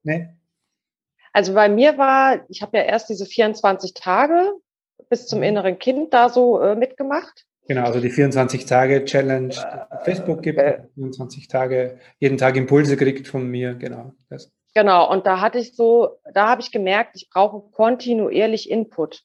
Ne? 0.03 0.36
Also 1.37 1.53
bei 1.53 1.69
mir 1.69 1.99
war, 1.99 2.49
ich 2.49 2.63
habe 2.63 2.77
ja 2.77 2.83
erst 2.83 3.09
diese 3.09 3.27
24 3.27 3.93
Tage 3.93 4.53
bis 5.07 5.27
zum 5.27 5.37
mhm. 5.37 5.45
inneren 5.45 5.77
Kind 5.77 6.11
da 6.11 6.29
so 6.29 6.59
äh, 6.59 6.75
mitgemacht. 6.75 7.45
Genau, 7.67 7.83
also 7.83 7.99
die 7.99 8.09
24 8.09 8.65
Tage 8.65 9.05
Challenge 9.05 9.53
äh, 9.53 10.03
Facebook 10.03 10.41
gibt, 10.41 10.57
äh, 10.57 10.81
24 10.95 11.47
Tage, 11.47 11.99
jeden 12.17 12.39
Tag 12.39 12.55
Impulse 12.55 12.97
kriegt 12.97 13.27
von 13.27 13.47
mir, 13.47 13.75
genau. 13.75 14.13
Das. 14.31 14.51
Genau, 14.73 15.11
und 15.11 15.27
da 15.27 15.39
hatte 15.39 15.59
ich 15.59 15.75
so, 15.75 16.17
da 16.33 16.47
habe 16.47 16.61
ich 16.61 16.71
gemerkt, 16.71 17.11
ich 17.13 17.29
brauche 17.29 17.69
kontinuierlich 17.69 18.71
Input. 18.71 19.21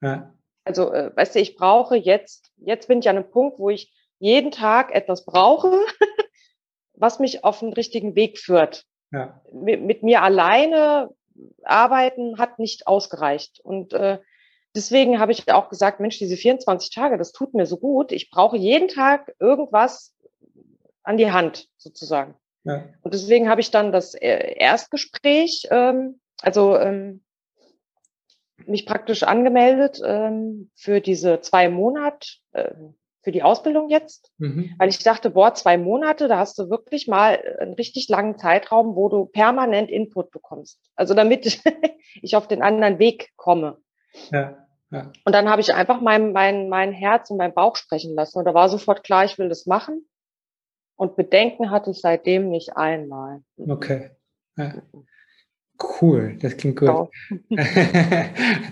Ja. 0.00 0.34
Also, 0.64 0.92
äh, 0.92 1.12
weißt 1.14 1.36
du, 1.36 1.38
ich 1.38 1.54
brauche 1.54 1.94
jetzt, 1.94 2.50
jetzt 2.56 2.88
bin 2.88 2.98
ich 2.98 3.08
an 3.08 3.14
einem 3.14 3.30
Punkt, 3.30 3.60
wo 3.60 3.70
ich 3.70 3.94
jeden 4.18 4.50
Tag 4.50 4.92
etwas 4.92 5.24
brauche, 5.24 5.70
was 6.94 7.20
mich 7.20 7.44
auf 7.44 7.60
den 7.60 7.72
richtigen 7.72 8.16
Weg 8.16 8.40
führt. 8.40 8.84
Ja. 9.12 9.40
Mit, 9.52 9.82
mit, 9.82 10.02
mir 10.02 10.22
alleine 10.22 11.10
arbeiten 11.64 12.38
hat 12.38 12.58
nicht 12.58 12.86
ausgereicht. 12.86 13.60
Und 13.60 13.92
äh, 13.92 14.18
deswegen 14.74 15.18
habe 15.18 15.32
ich 15.32 15.50
auch 15.52 15.68
gesagt, 15.68 16.00
Mensch, 16.00 16.18
diese 16.18 16.36
24 16.36 16.94
Tage, 16.94 17.18
das 17.18 17.32
tut 17.32 17.54
mir 17.54 17.66
so 17.66 17.76
gut. 17.78 18.12
Ich 18.12 18.30
brauche 18.30 18.56
jeden 18.56 18.88
Tag 18.88 19.34
irgendwas 19.38 20.14
an 21.02 21.16
die 21.16 21.32
Hand 21.32 21.68
sozusagen. 21.78 22.34
Ja. 22.64 22.84
Und 23.02 23.14
deswegen 23.14 23.48
habe 23.48 23.60
ich 23.60 23.70
dann 23.70 23.92
das 23.92 24.14
äh, 24.14 24.54
Erstgespräch, 24.56 25.66
ähm, 25.70 26.20
also 26.40 26.78
ähm, 26.78 27.24
mich 28.66 28.86
praktisch 28.86 29.24
angemeldet 29.24 30.00
ähm, 30.04 30.70
für 30.76 31.00
diese 31.00 31.40
zwei 31.40 31.68
Monat, 31.68 32.38
äh, 32.52 32.72
für 33.22 33.32
die 33.32 33.42
Ausbildung 33.42 33.88
jetzt, 33.88 34.32
mhm. 34.38 34.74
weil 34.78 34.88
ich 34.88 34.98
dachte, 35.02 35.30
boah, 35.30 35.54
zwei 35.54 35.78
Monate, 35.78 36.28
da 36.28 36.38
hast 36.38 36.58
du 36.58 36.68
wirklich 36.70 37.06
mal 37.06 37.40
einen 37.60 37.74
richtig 37.74 38.08
langen 38.08 38.36
Zeitraum, 38.36 38.96
wo 38.96 39.08
du 39.08 39.26
permanent 39.26 39.90
Input 39.90 40.30
bekommst. 40.30 40.80
Also 40.96 41.14
damit 41.14 41.62
ich 42.22 42.36
auf 42.36 42.48
den 42.48 42.62
anderen 42.62 42.98
Weg 42.98 43.30
komme. 43.36 43.78
Ja. 44.30 44.58
Ja. 44.90 45.10
Und 45.24 45.34
dann 45.34 45.48
habe 45.48 45.62
ich 45.62 45.72
einfach 45.72 46.02
mein, 46.02 46.32
mein, 46.32 46.68
mein 46.68 46.92
Herz 46.92 47.30
und 47.30 47.38
mein 47.38 47.54
Bauch 47.54 47.76
sprechen 47.76 48.14
lassen. 48.14 48.38
Und 48.38 48.44
da 48.44 48.52
war 48.52 48.68
sofort 48.68 49.02
klar, 49.04 49.24
ich 49.24 49.38
will 49.38 49.48
das 49.48 49.64
machen. 49.64 50.06
Und 50.96 51.16
Bedenken 51.16 51.70
hatte 51.70 51.90
ich 51.90 52.00
seitdem 52.00 52.50
nicht 52.50 52.76
einmal. 52.76 53.42
Okay. 53.56 54.10
Ja. 54.56 54.82
Cool, 56.00 56.36
das 56.40 56.56
klingt 56.56 56.78
gut. 56.78 56.88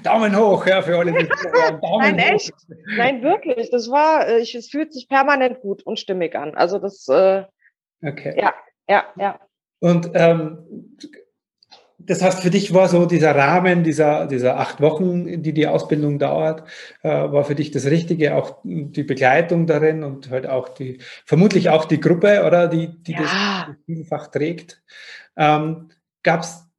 Daumen 0.02 0.36
hoch 0.36 0.66
ja, 0.66 0.82
für 0.82 0.98
alle. 0.98 1.12
Die 1.12 1.28
Daumen 1.82 2.16
Nein, 2.16 2.20
hoch. 2.20 2.34
echt? 2.34 2.54
Nein, 2.96 3.22
wirklich. 3.22 3.70
Das 3.70 3.90
war, 3.90 4.28
äh, 4.28 4.40
ich, 4.40 4.54
es 4.54 4.68
fühlt 4.68 4.92
sich 4.92 5.08
permanent 5.08 5.60
gut 5.60 5.82
und 5.82 5.98
stimmig 5.98 6.36
an. 6.36 6.54
Also 6.54 6.78
das, 6.78 7.08
äh, 7.08 7.44
okay. 8.02 8.34
Ja, 8.36 8.54
ja, 8.88 9.04
ja. 9.16 9.40
Und 9.80 10.10
ähm, 10.14 10.96
das 11.98 12.22
heißt, 12.22 12.40
für 12.40 12.50
dich 12.50 12.72
war 12.72 12.88
so 12.88 13.06
dieser 13.06 13.34
Rahmen 13.34 13.84
dieser, 13.84 14.26
dieser 14.26 14.58
acht 14.58 14.80
Wochen, 14.80 15.42
die 15.42 15.52
die 15.52 15.66
Ausbildung 15.66 16.18
dauert, 16.18 16.66
äh, 17.02 17.08
war 17.08 17.44
für 17.44 17.54
dich 17.54 17.70
das 17.70 17.86
Richtige, 17.86 18.36
auch 18.36 18.58
die 18.64 19.02
Begleitung 19.02 19.66
darin 19.66 20.02
und 20.02 20.30
halt 20.30 20.46
auch 20.46 20.68
die, 20.68 20.98
vermutlich 21.26 21.68
auch 21.68 21.84
die 21.84 22.00
Gruppe, 22.00 22.44
oder, 22.46 22.68
die, 22.68 23.02
die 23.02 23.12
ja. 23.12 23.20
das 23.20 23.76
vielfach 23.86 24.26
trägt. 24.28 24.82
Ähm, 25.36 25.90
Gab 26.22 26.40
es 26.40 26.69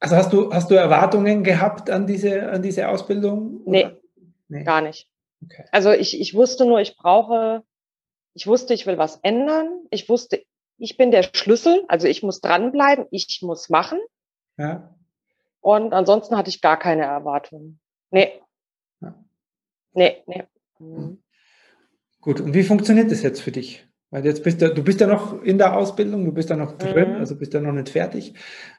also 0.00 0.16
hast 0.16 0.32
du, 0.32 0.52
hast 0.52 0.70
du 0.70 0.74
Erwartungen 0.74 1.42
gehabt 1.42 1.90
an 1.90 2.06
diese, 2.06 2.50
an 2.50 2.62
diese 2.62 2.88
Ausbildung? 2.88 3.62
Nee, 3.64 3.90
nee, 4.48 4.64
gar 4.64 4.80
nicht. 4.80 5.08
Okay. 5.44 5.64
Also 5.72 5.90
ich, 5.92 6.20
ich 6.20 6.34
wusste 6.34 6.66
nur, 6.66 6.80
ich 6.80 6.96
brauche, 6.96 7.62
ich 8.34 8.46
wusste, 8.46 8.74
ich 8.74 8.86
will 8.86 8.98
was 8.98 9.16
ändern. 9.22 9.68
Ich 9.90 10.08
wusste, 10.08 10.42
ich 10.78 10.96
bin 10.96 11.10
der 11.10 11.22
Schlüssel, 11.22 11.84
also 11.88 12.06
ich 12.06 12.22
muss 12.22 12.40
dranbleiben, 12.40 13.06
ich 13.10 13.40
muss 13.42 13.68
machen. 13.68 13.98
Ja. 14.58 14.94
Und 15.60 15.92
ansonsten 15.92 16.36
hatte 16.36 16.50
ich 16.50 16.60
gar 16.60 16.78
keine 16.78 17.04
Erwartungen. 17.04 17.80
Nee. 18.10 18.40
Ja. 19.00 19.14
Nee, 19.92 20.22
nee. 20.26 20.44
Mhm. 20.78 21.22
Gut, 22.20 22.40
und 22.40 22.54
wie 22.54 22.62
funktioniert 22.62 23.10
das 23.10 23.22
jetzt 23.22 23.40
für 23.40 23.52
dich? 23.52 23.86
Weil 24.10 24.24
jetzt 24.24 24.44
bist 24.44 24.62
du, 24.62 24.72
du 24.72 24.84
bist 24.84 25.00
ja 25.00 25.06
noch 25.06 25.42
in 25.42 25.58
der 25.58 25.76
Ausbildung, 25.76 26.24
du 26.24 26.32
bist 26.32 26.50
ja 26.50 26.56
noch 26.56 26.78
drin, 26.78 27.14
mhm. 27.14 27.16
also 27.16 27.36
bist 27.36 27.54
ja 27.54 27.60
noch 27.60 27.72
nicht 27.72 27.88
fertig. 27.88 28.34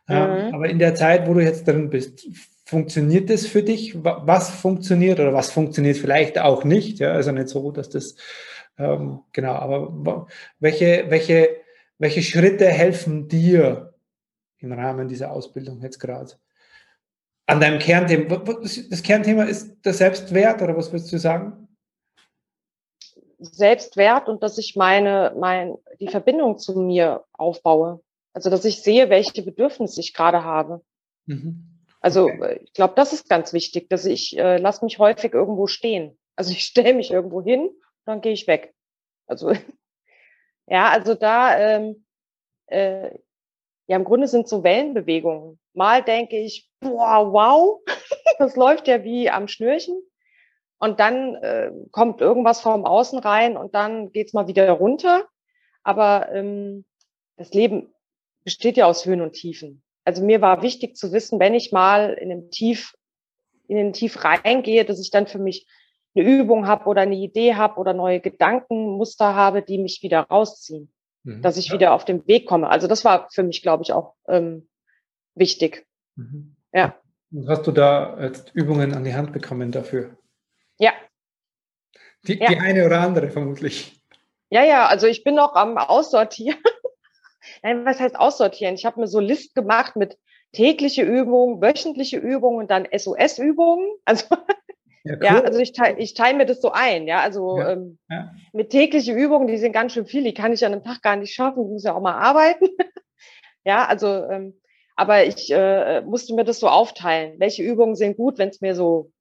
Ähm, 0.08 0.48
mhm. 0.48 0.56
aber 0.56 0.70
in 0.70 0.80
der 0.80 0.96
Zeit, 0.96 1.28
wo 1.28 1.34
du 1.34 1.42
jetzt 1.42 1.68
drin 1.68 1.90
bist, 1.90 2.28
funktioniert 2.66 3.30
das 3.30 3.46
für 3.46 3.64
dich? 3.64 4.04
Was 4.04 4.50
funktioniert 4.50 5.20
oder 5.20 5.34
was 5.34 5.52
funktioniert 5.52 5.98
vielleicht 5.98 6.40
auch 6.40 6.64
nicht? 6.64 7.00
Ja, 7.00 7.12
also 7.12 7.32
nicht 7.32 7.50
so, 7.50 7.72
dass 7.72 7.90
das, 7.90 8.16
ähm, 8.78 9.22
genau, 9.34 9.54
aber 9.54 10.28
welche, 10.60 11.06
welche, 11.10 11.50
welche 11.98 12.22
Schritte 12.24 12.68
helfen 12.68 13.28
dir 13.28 13.94
im 14.60 14.72
Rahmen 14.72 15.08
dieser 15.08 15.32
Ausbildung 15.32 15.82
jetzt 15.82 16.00
gerade? 16.00 16.34
An 17.46 17.62
deinem 17.62 17.80
Kernthema. 17.80 18.44
Das 18.90 19.04
Kernthema 19.04 19.44
ist 19.44 19.86
der 19.86 19.94
Selbstwert 19.94 20.62
oder 20.62 20.76
was 20.76 20.92
würdest 20.92 21.12
du 21.14 21.18
sagen? 21.18 21.67
Selbstwert 23.40 24.30
und 24.30 24.42
dass 24.42 24.58
ich 24.58 24.76
meine, 24.76 25.34
mein, 25.38 25.76
die 26.00 26.08
Verbindung 26.08 26.58
zu 26.58 26.80
mir 26.80 27.24
aufbaue. 27.34 28.02
Also, 28.34 28.50
dass 28.50 28.66
ich 28.66 28.82
sehe, 28.82 29.10
welche 29.10 29.42
Bedürfnisse 29.42 30.00
ich 30.00 30.14
gerade 30.14 30.44
habe. 30.44 30.82
Mhm. 31.26 31.84
Also, 32.00 32.26
okay. 32.26 32.62
ich 32.64 32.74
glaube, 32.74 32.94
das 32.96 33.14
ist 33.14 33.30
ganz 33.30 33.54
wichtig, 33.54 33.90
dass 33.90 34.06
ich 34.06 34.38
äh, 34.38 34.58
lasse 34.58 34.86
mich 34.86 35.00
häufig 35.00 35.34
irgendwo 35.34 35.68
stehen. 35.68 36.18
Also, 36.36 36.52
ich 36.52 36.64
stelle 36.66 36.94
mich 36.94 37.12
irgendwo 37.12 37.42
hin, 37.42 37.70
dann 38.06 38.22
gehe 38.22 38.34
ich 38.34 38.48
weg. 38.48 38.74
Also, 39.28 39.52
ja, 40.68 40.90
also 40.90 41.16
da, 41.16 41.58
ähm, 41.60 42.06
äh, 42.68 43.12
ja, 43.88 43.96
im 43.96 44.04
Grunde 44.04 44.28
sind 44.28 44.48
so 44.48 44.64
Wellenbewegungen. 44.64 45.60
Mal 45.74 46.04
denke 46.04 46.38
ich, 46.38 46.70
boah, 46.80 47.32
wow, 47.32 47.82
das 48.40 48.56
läuft 48.56 48.88
ja 48.88 49.04
wie 49.04 49.30
am 49.30 49.48
Schnürchen 49.48 50.02
und 50.80 51.00
dann 51.00 51.36
äh, 51.36 51.72
kommt 51.92 52.22
irgendwas 52.22 52.62
vom 52.62 52.86
Außen 52.86 53.20
rein 53.20 53.58
und 53.58 53.74
dann 53.74 54.12
geht's 54.12 54.34
mal 54.34 54.48
wieder 54.48 54.70
runter. 54.72 55.26
Aber 55.84 56.32
ähm, 56.32 56.86
das 57.38 57.54
Leben 57.54 57.94
besteht 58.44 58.78
ja 58.78 58.86
aus 58.86 59.06
Höhen 59.06 59.22
und 59.22 59.34
Tiefen. 59.34 59.82
Also 60.04 60.24
mir 60.24 60.42
war 60.42 60.62
wichtig 60.62 60.96
zu 60.96 61.12
wissen, 61.12 61.40
wenn 61.40 61.54
ich 61.54 61.72
mal 61.72 62.14
in 62.14 62.32
einem 62.32 62.50
Tief, 62.50 62.94
in 63.68 63.76
den 63.76 63.94
Tief 63.94 64.24
reingehe, 64.24 64.86
dass 64.86 65.00
ich 65.00 65.12
dann 65.12 65.28
für 65.28 65.40
mich 65.40 65.68
eine 66.16 66.28
Übung 66.28 66.68
habe 66.68 66.86
oder 66.86 67.02
eine 67.02 67.16
Idee 67.16 67.56
habe 67.56 67.80
oder 67.80 67.94
neue 67.94 68.20
Gedankenmuster 68.20 69.36
habe, 69.36 69.62
die 69.62 69.78
mich 69.78 70.02
wieder 70.04 70.22
rausziehen, 70.22 70.92
mhm. 71.24 71.42
dass 71.42 71.58
ich 71.58 71.68
ja. 71.68 71.74
wieder 71.74 71.94
auf 71.94 72.06
den 72.06 72.26
Weg 72.28 72.46
komme. 72.48 72.70
Also 72.70 72.88
das 72.88 73.04
war 73.04 73.28
für 73.32 73.44
mich, 73.44 73.62
glaube 73.62 73.84
ich, 73.84 73.92
auch 73.94 74.16
ähm, 74.28 74.70
wichtig. 75.36 75.86
Mhm. 76.16 76.56
Ja. 76.74 76.96
Und 77.32 77.50
hast 77.50 77.68
du 77.68 77.72
da 77.72 78.18
jetzt 78.22 78.52
Übungen 78.56 78.94
an 78.94 79.04
die 79.04 79.14
Hand 79.14 79.34
bekommen 79.34 79.72
dafür? 79.72 80.18
Ja. 80.80 80.94
Die, 82.28 82.40
ja. 82.40 82.50
die 82.50 82.58
eine 82.58 82.86
oder 82.86 83.02
andere 83.02 83.30
vermutlich. 83.30 84.02
Ja, 84.50 84.64
ja, 84.64 84.86
also 84.88 85.08
ich 85.08 85.24
bin 85.24 85.36
noch 85.36 85.56
am 85.56 85.78
Aussortieren. 85.78 86.60
Nein, 87.64 87.86
was 87.86 88.00
heißt 88.00 88.18
aussortieren? 88.18 88.76
Ich 88.76 88.86
habe 88.86 89.00
mir 89.00 89.08
so 89.08 89.20
List 89.20 89.56
gemacht 89.56 89.96
mit 89.96 90.18
tägliche 90.52 91.04
Übungen, 91.04 91.62
wöchentliche 91.62 92.18
Übungen 92.18 92.60
und 92.60 92.72
dann 92.72 92.88
SOS-Übungen. 92.92 93.90
Also 94.06 94.26
ja, 95.04 95.16
cool. 95.16 95.24
ja, 95.24 95.42
also 95.42 95.60
ich 95.60 95.74
teile 95.74 95.98
ich 96.00 96.14
teil 96.14 96.36
mir 96.36 96.46
das 96.46 96.62
so 96.62 96.72
ein, 96.72 97.08
ja. 97.08 97.22
Also 97.22 97.58
ja, 97.58 97.72
ähm, 97.72 97.98
ja. 98.10 98.32
mit 98.54 98.70
tägliche 98.70 99.14
Übungen, 99.14 99.48
die 99.48 99.58
sind 99.58 99.74
ganz 99.74 99.94
schön 99.94 100.06
viel, 100.06 100.24
die 100.24 100.34
kann 100.34 100.54
ich 100.54 100.66
an 100.66 100.74
einem 100.74 100.84
Tag 100.84 101.02
gar 101.02 101.16
nicht 101.16 101.34
schaffen, 101.34 101.64
ich 101.64 101.72
muss 101.72 101.84
ja 101.84 101.96
auch 101.96 102.02
mal 102.02 102.18
arbeiten. 102.18 102.68
ja, 103.66 103.86
also, 103.86 104.08
ähm, 104.08 104.60
aber 104.96 105.26
ich 105.26 105.52
äh, 105.52 106.02
musste 106.02 106.34
mir 106.34 106.44
das 106.44 106.60
so 106.60 106.70
aufteilen. 106.70 107.40
Welche 107.40 107.64
Übungen 107.64 107.96
sind 107.96 108.18
gut, 108.18 108.38
wenn 108.38 108.50
es 108.50 108.62
mir 108.62 108.74
so 108.74 109.12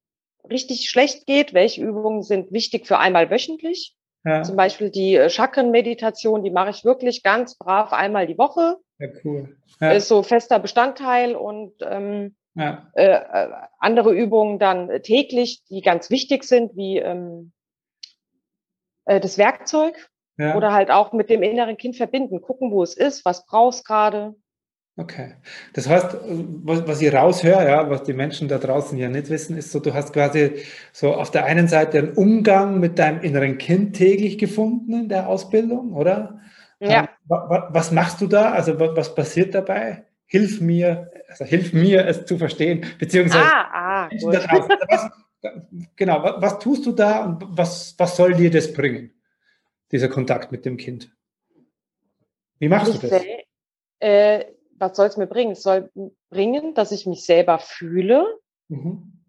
richtig 0.51 0.89
schlecht 0.91 1.27
geht, 1.27 1.55
welche 1.55 1.83
Übungen 1.83 2.23
sind 2.23 2.53
wichtig 2.53 2.87
für 2.87 2.99
einmal 2.99 3.31
wöchentlich. 3.31 3.97
Ja. 4.25 4.43
Zum 4.43 4.57
Beispiel 4.57 4.91
die 4.91 5.15
äh, 5.15 5.31
Chakren-Meditation, 5.31 6.43
die 6.43 6.51
mache 6.51 6.71
ich 6.71 6.85
wirklich 6.85 7.23
ganz 7.23 7.57
brav 7.57 7.93
einmal 7.93 8.27
die 8.27 8.39
Woche. 8.39 8.77
Ja, 8.99 9.09
cool. 9.25 9.57
Ja. 9.81 9.93
Ist 9.93 10.09
so 10.09 10.23
fester 10.23 10.59
Bestandteil 10.59 11.37
und 11.37 11.75
ähm, 11.83 12.35
ja. 12.55 12.91
äh, 12.95 13.07
äh 13.07 13.49
andere 13.79 14.13
Übungen 14.13 14.59
dann 14.59 15.03
täglich, 15.03 15.63
die 15.71 15.81
ganz 15.81 16.11
wichtig 16.11 16.43
sind, 16.45 16.77
wie 16.77 16.99
ähm, 16.99 17.53
äh, 19.05 19.21
das 19.21 19.39
Werkzeug 19.39 20.11
oder 20.39 20.75
halt 20.75 20.91
auch 20.91 21.15
mit 21.15 21.31
dem 21.31 21.43
inneren 21.43 21.79
Kind 21.79 21.97
verbinden, 21.97 22.43
gucken, 22.43 22.71
wo 22.71 22.83
es 22.83 22.95
ist, 22.95 23.25
was 23.25 23.47
brauchst 23.47 23.87
gerade. 23.87 24.35
Okay. 24.99 25.35
Das 25.75 25.89
heißt, 25.89 26.17
was, 26.65 26.87
was 26.89 27.03
ich 27.03 27.13
raushöre, 27.13 27.69
ja, 27.69 27.91
was 27.91 28.05
die 28.05 28.15
Menschen 28.15 28.49
da 28.49 28.57
draußen 28.57 28.97
ja 28.97 29.11
nicht 29.11 29.29
wissen, 29.29 29.57
ist 29.59 29.71
so, 29.71 29.79
du 29.79 29.93
hast 29.93 30.15
quasi 30.15 30.63
so 30.93 31.13
auf 31.13 31.31
der 31.31 31.45
einen 31.45 31.69
Seite 31.69 31.99
einen 31.99 32.13
Umgang 32.15 32.81
mit 32.81 32.99
deinem 32.99 33.21
inneren 33.21 33.59
Kind 33.59 33.95
täglich 33.95 34.39
gefunden 34.39 34.95
in 34.95 35.09
der 35.11 35.29
Ausbildung, 35.29 35.93
oder? 35.93 36.41
Ja. 36.81 37.01
Ähm, 37.01 37.09
was 37.29 37.93
machst 37.93 38.23
du 38.23 38.27
da? 38.27 38.53
Also 38.53 38.79
was 38.79 39.15
passiert 39.15 39.55
dabei? 39.55 40.07
Hilf 40.25 40.61
mir, 40.61 41.11
also 41.29 41.45
hilf 41.45 41.73
mir, 41.75 42.07
es 42.07 42.25
zu 42.25 42.39
verstehen, 42.39 42.87
beziehungsweise 42.99 43.45
ah, 43.45 43.69
ah, 43.73 44.09
also 44.11 44.29
was, 44.29 45.11
genau, 45.95 46.23
was, 46.23 46.43
was, 46.43 46.59
tust 46.59 46.87
du 46.87 46.93
da 46.93 47.25
und 47.25 47.45
was, 47.49 47.95
was 47.99 48.17
soll 48.17 48.35
dir 48.35 48.51
das 48.51 48.73
bringen, 48.73 49.13
dieser 49.93 50.09
Kontakt 50.09 50.53
mit 50.53 50.65
dem 50.65 50.77
Kind? 50.77 51.11
Wie 52.59 52.69
machst 52.69 52.95
ich 52.95 53.01
du 53.01 53.09
das? 53.09 53.23
Äh, 54.01 54.45
was 54.79 54.97
soll 54.97 55.07
es 55.07 55.17
mir 55.17 55.27
bringen? 55.27 55.53
Es 55.53 55.63
soll 55.63 55.91
bringen, 56.31 56.75
dass 56.75 56.93
ich 56.93 57.07
mich 57.07 57.25
selber 57.25 57.59
fühle. 57.59 58.41
Mhm. 58.69 59.25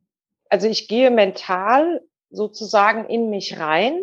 Also 0.49 0.67
ich 0.67 0.87
gehe 0.87 1.11
mental 1.11 2.01
sozusagen 2.29 3.05
in 3.09 3.29
mich 3.29 3.59
rein, 3.59 4.01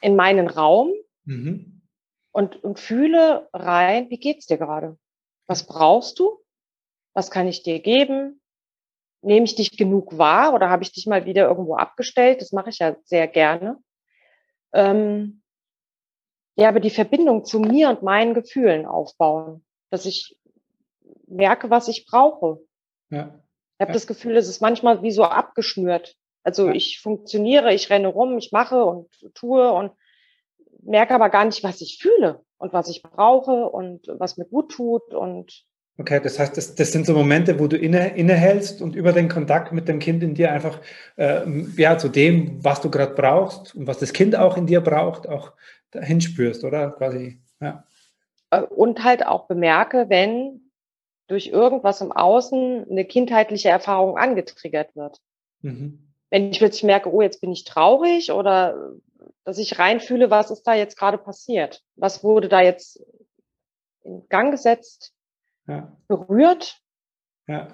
in 0.00 0.16
meinen 0.16 0.48
Raum 0.48 0.92
mhm. 1.24 1.82
und, 2.32 2.62
und 2.62 2.78
fühle 2.78 3.48
rein, 3.52 4.10
wie 4.10 4.18
geht's 4.18 4.46
dir 4.46 4.58
gerade? 4.58 4.98
Was 5.46 5.66
brauchst 5.66 6.18
du? 6.18 6.38
Was 7.14 7.30
kann 7.30 7.48
ich 7.48 7.62
dir 7.62 7.80
geben? 7.80 8.40
Nehme 9.22 9.44
ich 9.44 9.54
dich 9.54 9.76
genug 9.76 10.16
wahr 10.16 10.54
oder 10.54 10.70
habe 10.70 10.82
ich 10.82 10.92
dich 10.92 11.06
mal 11.06 11.26
wieder 11.26 11.48
irgendwo 11.48 11.76
abgestellt? 11.76 12.40
Das 12.40 12.52
mache 12.52 12.70
ich 12.70 12.78
ja 12.78 12.96
sehr 13.04 13.26
gerne. 13.28 13.78
Ähm, 14.72 15.42
ja, 16.56 16.68
aber 16.68 16.80
die 16.80 16.90
Verbindung 16.90 17.44
zu 17.44 17.60
mir 17.60 17.90
und 17.90 18.02
meinen 18.02 18.34
Gefühlen 18.34 18.86
aufbauen 18.86 19.64
dass 19.90 20.06
ich 20.06 20.38
merke, 21.26 21.70
was 21.70 21.88
ich 21.88 22.06
brauche. 22.06 22.60
Ja. 23.10 23.40
Ich 23.78 23.82
habe 23.82 23.90
ja. 23.90 23.94
das 23.94 24.06
Gefühl, 24.06 24.36
es 24.36 24.48
ist 24.48 24.60
manchmal 24.60 25.02
wie 25.02 25.10
so 25.10 25.24
abgeschnürt. 25.24 26.16
Also 26.42 26.68
ja. 26.68 26.74
ich 26.74 27.00
funktioniere, 27.00 27.74
ich 27.74 27.90
renne 27.90 28.08
rum, 28.08 28.38
ich 28.38 28.52
mache 28.52 28.84
und 28.84 29.08
tue 29.34 29.70
und 29.72 29.92
merke 30.82 31.14
aber 31.14 31.28
gar 31.28 31.44
nicht, 31.44 31.62
was 31.62 31.80
ich 31.80 31.98
fühle 32.00 32.44
und 32.58 32.72
was 32.72 32.88
ich 32.88 33.02
brauche 33.02 33.68
und 33.68 34.06
was 34.08 34.36
mir 34.36 34.46
gut 34.46 34.72
tut 34.72 35.14
und 35.14 35.64
Okay, 35.98 36.18
das 36.22 36.38
heißt, 36.38 36.56
das, 36.56 36.74
das 36.74 36.92
sind 36.92 37.04
so 37.04 37.12
Momente, 37.12 37.58
wo 37.58 37.66
du 37.66 37.76
inne, 37.76 38.16
innehältst 38.16 38.80
und 38.80 38.96
über 38.96 39.12
den 39.12 39.28
Kontakt 39.28 39.72
mit 39.72 39.86
dem 39.86 39.98
Kind 39.98 40.22
in 40.22 40.32
dir 40.32 40.50
einfach 40.50 40.80
äh, 41.16 41.42
ja, 41.76 41.98
zu 41.98 42.08
dem, 42.08 42.64
was 42.64 42.80
du 42.80 42.90
gerade 42.90 43.12
brauchst 43.14 43.74
und 43.74 43.86
was 43.86 43.98
das 43.98 44.14
Kind 44.14 44.34
auch 44.34 44.56
in 44.56 44.66
dir 44.66 44.80
braucht, 44.80 45.28
auch 45.28 45.52
dahin 45.90 46.22
spürst, 46.22 46.64
oder? 46.64 46.92
Quasi, 46.92 47.42
ja. 47.60 47.84
Äh, 48.50 48.62
und 48.62 49.04
halt 49.04 49.26
auch 49.26 49.46
bemerke, 49.46 50.08
wenn 50.08 50.70
durch 51.26 51.48
irgendwas 51.48 52.00
im 52.00 52.10
Außen 52.10 52.88
eine 52.90 53.04
kindheitliche 53.04 53.68
Erfahrung 53.68 54.18
angetriggert 54.18 54.96
wird. 54.96 55.18
Mhm. 55.62 56.12
Wenn 56.28 56.50
ich 56.50 56.58
plötzlich 56.58 56.82
merke, 56.82 57.12
oh, 57.12 57.22
jetzt 57.22 57.40
bin 57.40 57.52
ich 57.52 57.64
traurig 57.64 58.32
oder 58.32 58.92
dass 59.44 59.58
ich 59.58 59.78
reinfühle, 59.78 60.30
was 60.30 60.50
ist 60.50 60.64
da 60.64 60.74
jetzt 60.74 60.96
gerade 60.96 61.18
passiert? 61.18 61.82
Was 61.96 62.24
wurde 62.24 62.48
da 62.48 62.60
jetzt 62.60 63.02
in 64.02 64.28
Gang 64.28 64.50
gesetzt, 64.50 65.12
ja. 65.66 65.96
berührt? 66.08 66.80
Ja. 67.46 67.68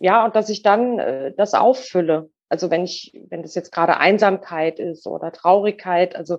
Ja, 0.00 0.24
und 0.24 0.34
dass 0.34 0.48
ich 0.48 0.62
dann 0.62 0.98
äh, 0.98 1.32
das 1.36 1.54
auffülle. 1.54 2.30
Also 2.48 2.70
wenn 2.70 2.84
ich, 2.84 3.18
wenn 3.28 3.42
das 3.42 3.54
jetzt 3.54 3.72
gerade 3.72 3.96
Einsamkeit 3.98 4.78
ist 4.78 5.06
oder 5.06 5.32
Traurigkeit, 5.32 6.14
also 6.14 6.38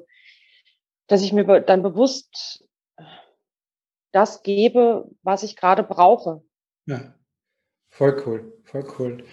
dass 1.08 1.22
ich 1.22 1.34
mir 1.34 1.62
dann 1.62 1.84
bewusst 1.84 2.66
das 4.16 4.44
gebe, 4.44 5.10
was 5.24 5.44
ich 5.44 5.58
gerade 5.58 5.84
brauche. 5.84 6.42
Ja, 6.86 7.14
voll 7.90 8.22
cool, 8.26 8.54
voll 8.64 8.86
cool. 8.98 9.24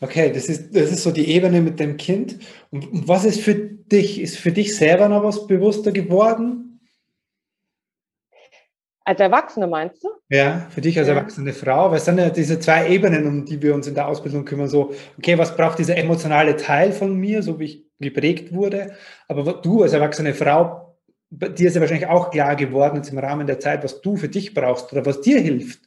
Okay, 0.00 0.32
das 0.32 0.48
ist, 0.48 0.74
das 0.74 0.90
ist 0.90 1.04
so 1.04 1.12
die 1.12 1.28
Ebene 1.28 1.60
mit 1.60 1.78
dem 1.78 1.96
Kind. 1.96 2.40
Und 2.70 3.06
was 3.06 3.24
ist 3.24 3.40
für 3.40 3.54
dich? 3.54 4.20
Ist 4.20 4.36
für 4.36 4.50
dich 4.50 4.76
selber 4.76 5.08
noch 5.08 5.22
was 5.22 5.46
bewusster 5.46 5.92
geworden? 5.92 6.80
Als 9.04 9.20
Erwachsene 9.20 9.68
meinst 9.68 10.02
du? 10.02 10.08
Ja, 10.28 10.66
für 10.70 10.80
dich 10.80 10.98
als 10.98 11.06
ja. 11.06 11.14
erwachsene 11.14 11.52
Frau, 11.52 11.90
weil 11.90 11.98
es 11.98 12.04
sind 12.04 12.18
ja 12.18 12.30
diese 12.30 12.58
zwei 12.58 12.88
Ebenen, 12.88 13.26
um 13.26 13.44
die 13.44 13.62
wir 13.62 13.74
uns 13.74 13.86
in 13.86 13.94
der 13.94 14.08
Ausbildung 14.08 14.44
kümmern. 14.44 14.68
So, 14.68 14.92
okay, 15.18 15.38
was 15.38 15.56
braucht 15.56 15.78
dieser 15.78 15.96
emotionale 15.96 16.56
Teil 16.56 16.92
von 16.92 17.16
mir, 17.16 17.44
so 17.44 17.60
wie 17.60 17.64
ich 17.64 17.86
geprägt 18.00 18.52
wurde? 18.52 18.96
Aber 19.28 19.52
du 19.54 19.82
als 19.82 19.92
erwachsene 19.92 20.34
Frau 20.34 20.91
dir 21.32 21.68
ist 21.68 21.74
ja 21.74 21.80
wahrscheinlich 21.80 22.08
auch 22.08 22.30
klar 22.30 22.56
geworden 22.56 22.96
jetzt 22.96 23.10
im 23.10 23.18
Rahmen 23.18 23.46
der 23.46 23.60
Zeit, 23.60 23.82
was 23.82 24.00
du 24.00 24.16
für 24.16 24.28
dich 24.28 24.54
brauchst 24.54 24.92
oder 24.92 25.06
was 25.06 25.20
dir 25.20 25.40
hilft. 25.40 25.80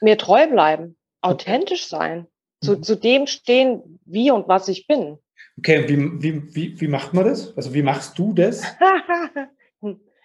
Mir 0.00 0.18
treu 0.18 0.46
bleiben, 0.48 0.96
authentisch 1.20 1.86
sein, 1.86 2.26
zu, 2.60 2.72
mhm. 2.72 2.82
zu 2.82 2.96
dem 2.96 3.26
stehen, 3.26 4.00
wie 4.04 4.30
und 4.30 4.48
was 4.48 4.68
ich 4.68 4.86
bin. 4.86 5.18
Okay, 5.58 5.88
wie, 5.88 6.22
wie, 6.22 6.54
wie, 6.54 6.80
wie 6.80 6.88
macht 6.88 7.14
man 7.14 7.24
das? 7.24 7.56
Also 7.56 7.72
wie 7.74 7.82
machst 7.82 8.18
du 8.18 8.32
das? 8.32 8.62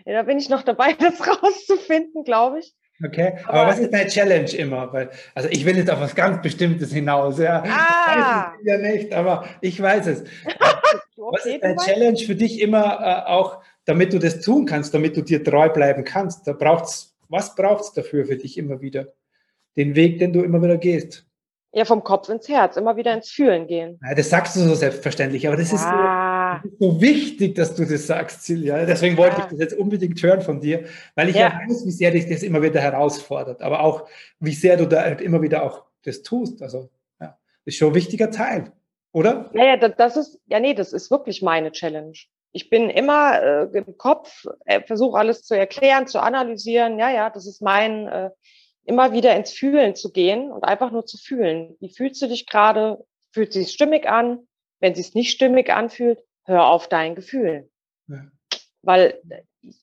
Ja, 0.07 0.13
da 0.13 0.23
bin 0.23 0.37
ich 0.37 0.47
noch 0.47 0.63
dabei, 0.63 0.93
das 0.99 1.19
rauszufinden, 1.27 2.23
glaube 2.23 2.59
ich. 2.59 2.73
Okay, 3.05 3.33
aber, 3.43 3.59
aber, 3.59 3.69
was 3.69 3.79
ist 3.79 3.93
deine 3.93 4.09
Challenge 4.09 4.49
immer? 4.55 4.91
Weil, 4.91 5.11
also 5.35 5.49
ich 5.49 5.65
will 5.65 5.75
jetzt 5.77 5.91
auf 5.91 5.99
was 5.99 6.15
ganz 6.15 6.41
Bestimmtes 6.41 6.93
hinaus. 6.93 7.37
Ja, 7.37 7.61
ah. 7.67 8.53
ich 8.59 8.67
ja 8.67 8.77
nicht, 8.77 9.13
aber 9.13 9.45
ich 9.59 9.79
weiß 9.79 10.07
es. 10.07 10.23
was 11.31 11.45
ist 11.45 11.63
deine 11.63 11.75
Challenge 11.77 12.17
für 12.17 12.35
dich 12.35 12.61
immer 12.61 12.99
äh, 13.01 13.29
auch, 13.29 13.61
damit 13.85 14.13
du 14.13 14.19
das 14.19 14.41
tun 14.41 14.65
kannst, 14.65 14.93
damit 14.93 15.17
du 15.17 15.21
dir 15.21 15.43
treu 15.43 15.69
bleiben 15.69 16.03
kannst? 16.03 16.47
Da 16.47 16.53
braucht's, 16.53 17.15
was 17.29 17.55
braucht 17.55 17.83
es 17.83 17.93
dafür 17.93 18.25
für 18.25 18.37
dich 18.37 18.57
immer 18.57 18.81
wieder? 18.81 19.13
Den 19.75 19.95
Weg, 19.95 20.19
den 20.19 20.33
du 20.33 20.41
immer 20.43 20.61
wieder 20.61 20.77
gehst. 20.77 21.27
Ja, 21.73 21.85
vom 21.85 22.03
Kopf 22.03 22.29
ins 22.29 22.47
Herz, 22.47 22.77
immer 22.77 22.95
wieder 22.95 23.13
ins 23.13 23.29
Fühlen 23.29 23.67
gehen. 23.67 23.99
Ja, 24.01 24.15
das 24.15 24.29
sagst 24.29 24.55
du 24.55 24.61
so 24.61 24.73
selbstverständlich, 24.73 25.47
aber 25.47 25.57
das, 25.57 25.71
ja. 25.71 25.75
ist, 25.75 25.83
so, 25.83 25.89
das, 25.89 26.73
ist, 26.73 26.79
so, 26.79 27.01
wichtig, 27.01 27.55
dass 27.55 27.75
du 27.75 27.85
das 27.85 28.07
sagst, 28.07 28.43
Silja. 28.43 28.85
Deswegen 28.85 29.17
wollte 29.17 29.37
ja. 29.37 29.43
ich 29.43 29.51
das 29.51 29.59
jetzt 29.59 29.77
unbedingt 29.77 30.21
hören 30.23 30.41
von 30.41 30.61
dir, 30.61 30.85
weil 31.15 31.29
ich 31.29 31.35
ja. 31.35 31.53
weiß, 31.67 31.85
wie 31.85 31.91
sehr 31.91 32.11
dich 32.11 32.27
das 32.27 32.41
immer 32.41 32.61
wieder 32.61 32.79
herausfordert, 32.79 33.61
aber 33.61 33.81
auch, 33.81 34.07
wie 34.39 34.53
sehr 34.53 34.77
du 34.77 34.87
da 34.87 35.01
halt 35.03 35.21
immer 35.21 35.41
wieder 35.41 35.61
auch 35.63 35.83
das 36.03 36.23
tust. 36.23 36.61
Also, 36.61 36.89
ja, 37.19 37.37
das 37.65 37.73
ist 37.73 37.75
schon 37.75 37.89
ein 37.89 37.95
wichtiger 37.95 38.31
Teil, 38.31 38.71
oder? 39.11 39.49
Ja, 39.53 39.65
ja, 39.65 39.77
das 39.77 40.17
ist, 40.17 40.39
ja, 40.45 40.59
nee, 40.59 40.73
das 40.73 40.93
ist 40.93 41.09
wirklich 41.11 41.41
meine 41.41 41.71
Challenge. 41.71 42.17
Ich 42.51 42.69
bin 42.69 42.89
immer 42.89 43.41
äh, 43.41 43.77
im 43.77 43.97
Kopf, 43.97 44.45
äh, 44.65 44.81
versuche 44.81 45.17
alles 45.17 45.43
zu 45.43 45.55
erklären, 45.55 46.07
zu 46.07 46.19
analysieren. 46.19 46.97
Ja, 46.97 47.09
ja, 47.09 47.29
das 47.29 47.45
ist 47.45 47.61
mein, 47.61 48.07
äh, 48.07 48.29
immer 48.87 49.11
wieder 49.11 49.35
ins 49.35 49.51
Fühlen 49.51 49.95
zu 49.95 50.11
gehen 50.11 50.51
und 50.51 50.63
einfach 50.63 50.91
nur 50.91 51.05
zu 51.05 51.17
fühlen. 51.17 51.75
Wie 51.79 51.93
fühlst 51.93 52.21
du 52.21 52.27
dich 52.27 52.47
gerade? 52.47 53.05
Fühlt 53.31 53.53
sich 53.53 53.71
stimmig 53.71 54.07
an? 54.07 54.47
Wenn 54.79 54.95
sie 54.95 55.01
es 55.01 55.13
nicht 55.13 55.31
stimmig 55.31 55.69
anfühlt, 55.69 56.23
hör 56.45 56.67
auf 56.67 56.87
dein 56.87 57.13
Gefühl. 57.13 57.69
Ja. 58.07 58.25
Weil 58.81 59.21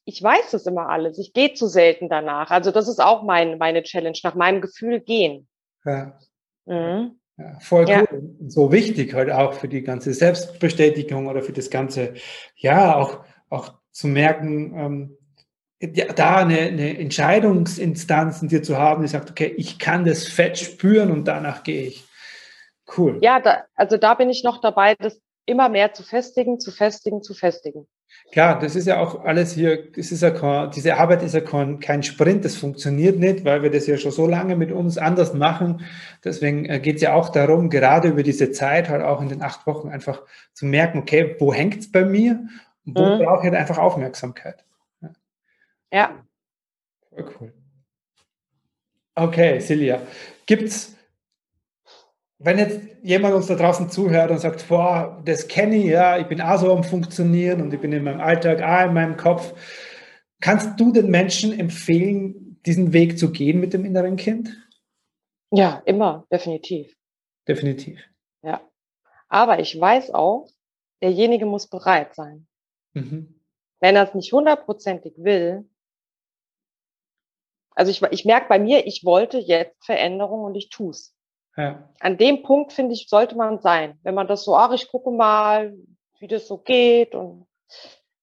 ich 0.04 0.22
weiß 0.22 0.52
das 0.52 0.66
immer 0.66 0.88
alles. 0.88 1.18
Ich 1.18 1.34
gehe 1.34 1.52
zu 1.52 1.66
selten 1.66 2.08
danach. 2.08 2.50
Also 2.50 2.70
das 2.70 2.88
ist 2.88 3.00
auch 3.00 3.22
mein, 3.22 3.58
meine 3.58 3.82
Challenge, 3.82 4.18
nach 4.22 4.34
meinem 4.34 4.62
Gefühl 4.62 5.00
gehen. 5.00 5.46
Ja. 5.84 6.18
Mhm. 6.64 7.20
Ja, 7.36 7.58
voll 7.60 7.84
cool. 7.84 7.88
Ja. 7.88 8.48
So 8.48 8.70
wichtig 8.70 9.14
halt 9.14 9.30
auch 9.30 9.54
für 9.54 9.68
die 9.68 9.82
ganze 9.82 10.12
Selbstbestätigung 10.14 11.26
oder 11.26 11.42
für 11.42 11.52
das 11.52 11.70
ganze, 11.70 12.14
ja, 12.56 12.94
auch, 12.96 13.24
auch 13.50 13.74
zu 13.90 14.06
merken, 14.06 14.74
ähm, 14.76 15.18
ja, 15.80 16.12
da 16.12 16.36
eine, 16.36 16.58
eine 16.58 16.98
Entscheidungsinstanz 16.98 18.40
in 18.42 18.48
dir 18.48 18.62
zu 18.62 18.78
haben, 18.78 19.02
die 19.02 19.08
sagt, 19.08 19.30
okay, 19.30 19.52
ich 19.56 19.78
kann 19.78 20.04
das 20.04 20.26
Fett 20.26 20.58
spüren 20.58 21.10
und 21.10 21.26
danach 21.26 21.62
gehe 21.62 21.82
ich. 21.82 22.04
Cool. 22.96 23.18
Ja, 23.22 23.40
da, 23.40 23.64
also 23.74 23.96
da 23.96 24.14
bin 24.14 24.30
ich 24.30 24.44
noch 24.44 24.60
dabei, 24.60 24.94
das 24.94 25.20
immer 25.46 25.68
mehr 25.68 25.92
zu 25.92 26.02
festigen, 26.02 26.60
zu 26.60 26.70
festigen, 26.70 27.22
zu 27.22 27.34
festigen. 27.34 27.86
Klar, 28.32 28.58
das 28.58 28.74
ist 28.74 28.86
ja 28.86 28.98
auch 28.98 29.24
alles 29.24 29.52
hier, 29.52 29.92
das 29.92 30.10
ist 30.10 30.22
ja 30.22 30.30
kein, 30.30 30.70
diese 30.72 30.96
Arbeit 30.96 31.22
ist 31.22 31.34
ja 31.34 31.40
kein, 31.40 31.78
kein 31.78 32.02
Sprint, 32.02 32.44
das 32.44 32.56
funktioniert 32.56 33.18
nicht, 33.18 33.44
weil 33.44 33.62
wir 33.62 33.70
das 33.70 33.86
ja 33.86 33.96
schon 33.96 34.10
so 34.10 34.26
lange 34.26 34.56
mit 34.56 34.72
uns 34.72 34.98
anders 34.98 35.34
machen. 35.34 35.84
Deswegen 36.24 36.64
äh, 36.64 36.80
geht 36.80 36.96
es 36.96 37.02
ja 37.02 37.14
auch 37.14 37.28
darum, 37.28 37.70
gerade 37.70 38.08
über 38.08 38.24
diese 38.24 38.50
Zeit, 38.50 38.88
halt 38.88 39.02
auch 39.02 39.22
in 39.22 39.28
den 39.28 39.40
acht 39.40 39.66
Wochen 39.68 39.88
einfach 39.88 40.22
zu 40.52 40.66
merken, 40.66 40.98
okay, 40.98 41.36
wo 41.38 41.54
hängt 41.54 41.78
es 41.78 41.92
bei 41.92 42.04
mir? 42.04 42.40
Wo 42.84 43.04
mhm. 43.04 43.18
brauche 43.22 43.38
ich 43.38 43.44
halt 43.44 43.54
einfach 43.54 43.78
Aufmerksamkeit? 43.78 44.64
Ja. 45.92 46.24
Voll 47.10 47.30
cool. 47.40 47.52
Okay, 49.14 49.60
Silja. 49.60 50.02
Gibt's, 50.46 50.96
wenn 52.44 52.58
jetzt 52.58 52.80
jemand 53.02 53.34
uns 53.34 53.46
da 53.46 53.54
draußen 53.54 53.88
zuhört 53.88 54.30
und 54.30 54.38
sagt, 54.38 54.68
boah, 54.68 55.22
das 55.24 55.48
kenne 55.48 55.76
ich, 55.76 55.86
ja, 55.86 56.18
ich 56.18 56.26
bin 56.26 56.42
auch 56.42 56.58
so 56.58 56.70
am 56.70 56.84
Funktionieren 56.84 57.62
und 57.62 57.72
ich 57.72 57.80
bin 57.80 57.92
in 57.92 58.04
meinem 58.04 58.20
Alltag 58.20 58.62
auch 58.62 58.86
in 58.86 58.94
meinem 58.94 59.16
Kopf, 59.16 59.54
kannst 60.40 60.78
du 60.78 60.92
den 60.92 61.10
Menschen 61.10 61.58
empfehlen, 61.58 62.60
diesen 62.66 62.92
Weg 62.92 63.18
zu 63.18 63.32
gehen 63.32 63.60
mit 63.60 63.72
dem 63.72 63.86
inneren 63.86 64.16
Kind? 64.16 64.50
Ja, 65.52 65.82
immer, 65.86 66.26
definitiv. 66.30 66.94
Definitiv. 67.48 67.98
Ja. 68.42 68.60
Aber 69.28 69.58
ich 69.58 69.78
weiß 69.80 70.10
auch, 70.10 70.48
derjenige 71.02 71.46
muss 71.46 71.66
bereit 71.66 72.14
sein. 72.14 72.46
Mhm. 72.92 73.40
Wenn 73.80 73.96
er 73.96 74.04
es 74.08 74.14
nicht 74.14 74.32
hundertprozentig 74.32 75.14
will, 75.16 75.68
also 77.74 77.90
ich, 77.90 78.02
ich 78.02 78.24
merke 78.24 78.48
bei 78.48 78.58
mir, 78.58 78.86
ich 78.86 79.04
wollte 79.04 79.38
jetzt 79.38 79.84
Veränderung 79.84 80.44
und 80.44 80.54
ich 80.54 80.68
tue 80.68 80.90
es. 80.90 81.14
Ja. 81.56 81.88
An 82.00 82.16
dem 82.16 82.42
Punkt, 82.42 82.72
finde 82.72 82.94
ich, 82.94 83.08
sollte 83.08 83.36
man 83.36 83.60
sein. 83.60 83.98
Wenn 84.02 84.14
man 84.14 84.26
das 84.26 84.44
so, 84.44 84.56
ach, 84.56 84.72
ich 84.72 84.88
gucke 84.88 85.10
mal, 85.10 85.74
wie 86.18 86.26
das 86.26 86.48
so 86.48 86.58
geht 86.58 87.14
und 87.14 87.46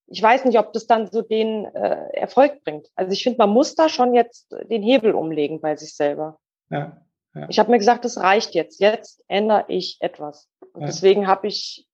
ich 0.08 0.22
weiß 0.22 0.44
nicht, 0.44 0.60
ob 0.60 0.74
das 0.74 0.88
dann 0.88 1.10
so 1.10 1.22
den 1.22 1.66
äh, 1.74 2.10
Erfolg 2.14 2.64
bringt. 2.64 2.90
Also 2.96 3.14
ich 3.14 3.24
finde, 3.24 3.38
man 3.38 3.50
muss 3.50 3.76
da 3.76 3.88
schon 3.88 4.14
jetzt 4.14 4.54
den 4.70 4.84
Hebel 4.84 5.14
umlegen 5.14 5.62
bei 5.62 5.78
sich 5.78 5.96
selber. 5.96 6.38
Ja, 6.70 7.02
ja. 7.34 7.48
Ich 7.50 7.60
habe 7.60 7.72
mir 7.72 7.78
gesagt, 7.78 8.04
das 8.04 8.18
reicht 8.18 8.54
jetzt. 8.54 8.82
Jetzt 8.82 9.24
ändere 9.28 9.66
ich 9.70 9.98
etwas. 10.02 10.50
Und 10.74 10.82
ja. 10.82 10.88
deswegen 10.88 11.28
habe 11.28 11.48
ich 11.48 11.88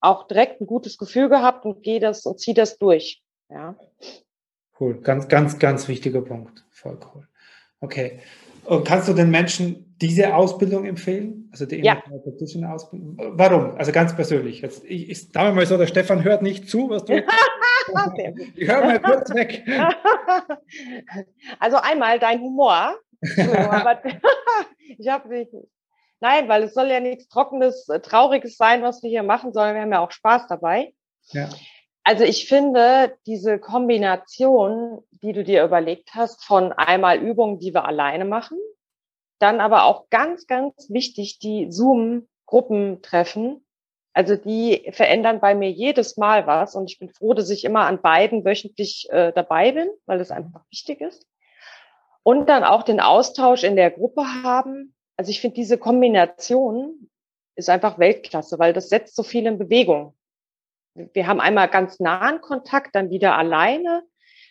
auch 0.00 0.28
direkt 0.28 0.60
ein 0.60 0.66
gutes 0.66 0.98
Gefühl 0.98 1.28
gehabt 1.28 1.64
und 1.64 1.82
gehe 1.82 2.00
das 2.00 2.24
und 2.26 2.38
ziehe 2.38 2.54
das 2.54 2.78
durch. 2.78 3.22
Ja. 3.48 3.76
Cool, 4.78 5.00
ganz, 5.00 5.28
ganz, 5.28 5.58
ganz 5.58 5.88
wichtiger 5.88 6.22
Punkt. 6.22 6.64
Voll 6.70 6.98
cool. 7.12 7.28
Okay. 7.80 8.20
Und 8.64 8.84
kannst 8.84 9.08
du 9.08 9.12
den 9.12 9.30
Menschen 9.30 9.96
diese 10.00 10.34
Ausbildung 10.34 10.84
empfehlen? 10.84 11.48
Also 11.52 11.66
die 11.66 11.80
ja. 11.80 12.02
Ausbildung? 12.68 13.16
Warum? 13.32 13.76
Also 13.76 13.92
ganz 13.92 14.14
persönlich. 14.14 14.60
Jetzt, 14.60 14.84
ich, 14.84 15.10
ich 15.10 15.28
sage 15.30 15.54
mal 15.54 15.66
so, 15.66 15.76
der 15.76 15.86
Stefan 15.86 16.24
hört 16.24 16.42
nicht 16.42 16.68
zu, 16.68 16.88
was 16.88 17.04
du. 17.04 17.14
ich 18.56 18.68
höre 18.68 18.84
mal 18.84 19.00
kurz 19.00 19.34
weg. 19.34 19.64
Also 21.58 21.78
einmal 21.78 22.18
dein 22.18 22.40
Humor. 22.40 22.96
ich 24.98 25.08
habe 25.08 25.28
nicht. 25.28 25.52
Nein, 26.20 26.48
weil 26.48 26.64
es 26.64 26.74
soll 26.74 26.88
ja 26.88 27.00
nichts 27.00 27.28
Trockenes, 27.28 27.88
äh, 27.88 28.00
Trauriges 28.00 28.56
sein, 28.56 28.82
was 28.82 29.02
wir 29.02 29.08
hier 29.10 29.22
machen, 29.22 29.52
sondern 29.52 29.74
wir 29.74 29.82
haben 29.82 29.92
ja 29.92 30.00
auch 30.00 30.10
Spaß 30.10 30.46
dabei. 30.48 30.92
Ja. 31.32 31.48
Also 32.02 32.24
ich 32.24 32.48
finde 32.48 33.16
diese 33.26 33.58
Kombination, 33.58 35.02
die 35.22 35.32
du 35.32 35.44
dir 35.44 35.64
überlegt 35.64 36.14
hast, 36.14 36.44
von 36.44 36.72
einmal 36.72 37.18
Übungen, 37.18 37.58
die 37.58 37.74
wir 37.74 37.84
alleine 37.84 38.24
machen, 38.24 38.58
dann 39.38 39.60
aber 39.60 39.84
auch 39.84 40.08
ganz, 40.10 40.46
ganz 40.46 40.88
wichtig, 40.90 41.38
die 41.38 41.70
Zoom-Gruppentreffen. 41.70 43.64
Also 44.12 44.34
die 44.36 44.90
verändern 44.92 45.40
bei 45.40 45.54
mir 45.54 45.70
jedes 45.70 46.16
Mal 46.16 46.46
was 46.46 46.74
und 46.74 46.90
ich 46.90 46.98
bin 46.98 47.10
froh, 47.10 47.32
dass 47.32 47.48
ich 47.48 47.64
immer 47.64 47.86
an 47.86 48.02
beiden 48.02 48.44
wöchentlich 48.44 49.08
äh, 49.10 49.32
dabei 49.32 49.72
bin, 49.72 49.88
weil 50.06 50.18
das 50.18 50.30
einfach 50.30 50.64
wichtig 50.70 51.00
ist. 51.00 51.26
Und 52.22 52.48
dann 52.48 52.64
auch 52.64 52.82
den 52.82 53.00
Austausch 53.00 53.62
in 53.62 53.76
der 53.76 53.90
Gruppe 53.90 54.24
haben. 54.42 54.94
Also 55.16 55.30
ich 55.30 55.40
finde 55.40 55.54
diese 55.54 55.78
Kombination 55.78 57.08
ist 57.54 57.70
einfach 57.70 57.98
Weltklasse, 57.98 58.58
weil 58.58 58.72
das 58.72 58.88
setzt 58.88 59.14
so 59.14 59.22
viel 59.22 59.46
in 59.46 59.58
Bewegung 59.58 60.14
wir 61.12 61.26
haben 61.26 61.40
einmal 61.40 61.68
ganz 61.68 62.00
nahen 62.00 62.40
Kontakt, 62.40 62.94
dann 62.94 63.10
wieder 63.10 63.36
alleine. 63.36 64.02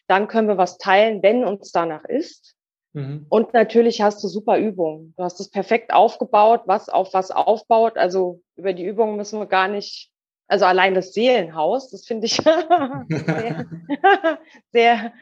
Dann 0.08 0.28
können 0.28 0.48
wir 0.48 0.58
was 0.58 0.78
teilen, 0.78 1.22
wenn 1.22 1.44
uns 1.44 1.72
danach 1.72 2.04
ist. 2.06 2.56
Mhm. 2.94 3.26
Und 3.30 3.54
natürlich 3.54 4.02
hast 4.02 4.24
du 4.24 4.28
super 4.28 4.58
Übungen. 4.58 5.14
Du 5.18 5.24
hast 5.24 5.40
es 5.40 5.50
perfekt 5.50 5.94
aufgebaut, 5.94 6.64
was 6.66 6.90
auf 6.90 7.14
was 7.14 7.32
aufbaut. 7.32 7.98
Also 7.98 8.42
über 8.56 8.74
die 8.74 8.86
Übungen 8.86 9.18
müssen 9.18 9.40
wir 9.40 9.46
gar 9.46 9.68
nicht, 9.68 10.12
also 10.48 10.66
allein 10.66 10.96
das 10.96 11.14
Seelenhaus, 11.14 11.92
das 11.92 12.06
finde 12.06 12.26
ich 12.26 12.36
sehr, 13.10 13.66
sehr, 14.72 15.14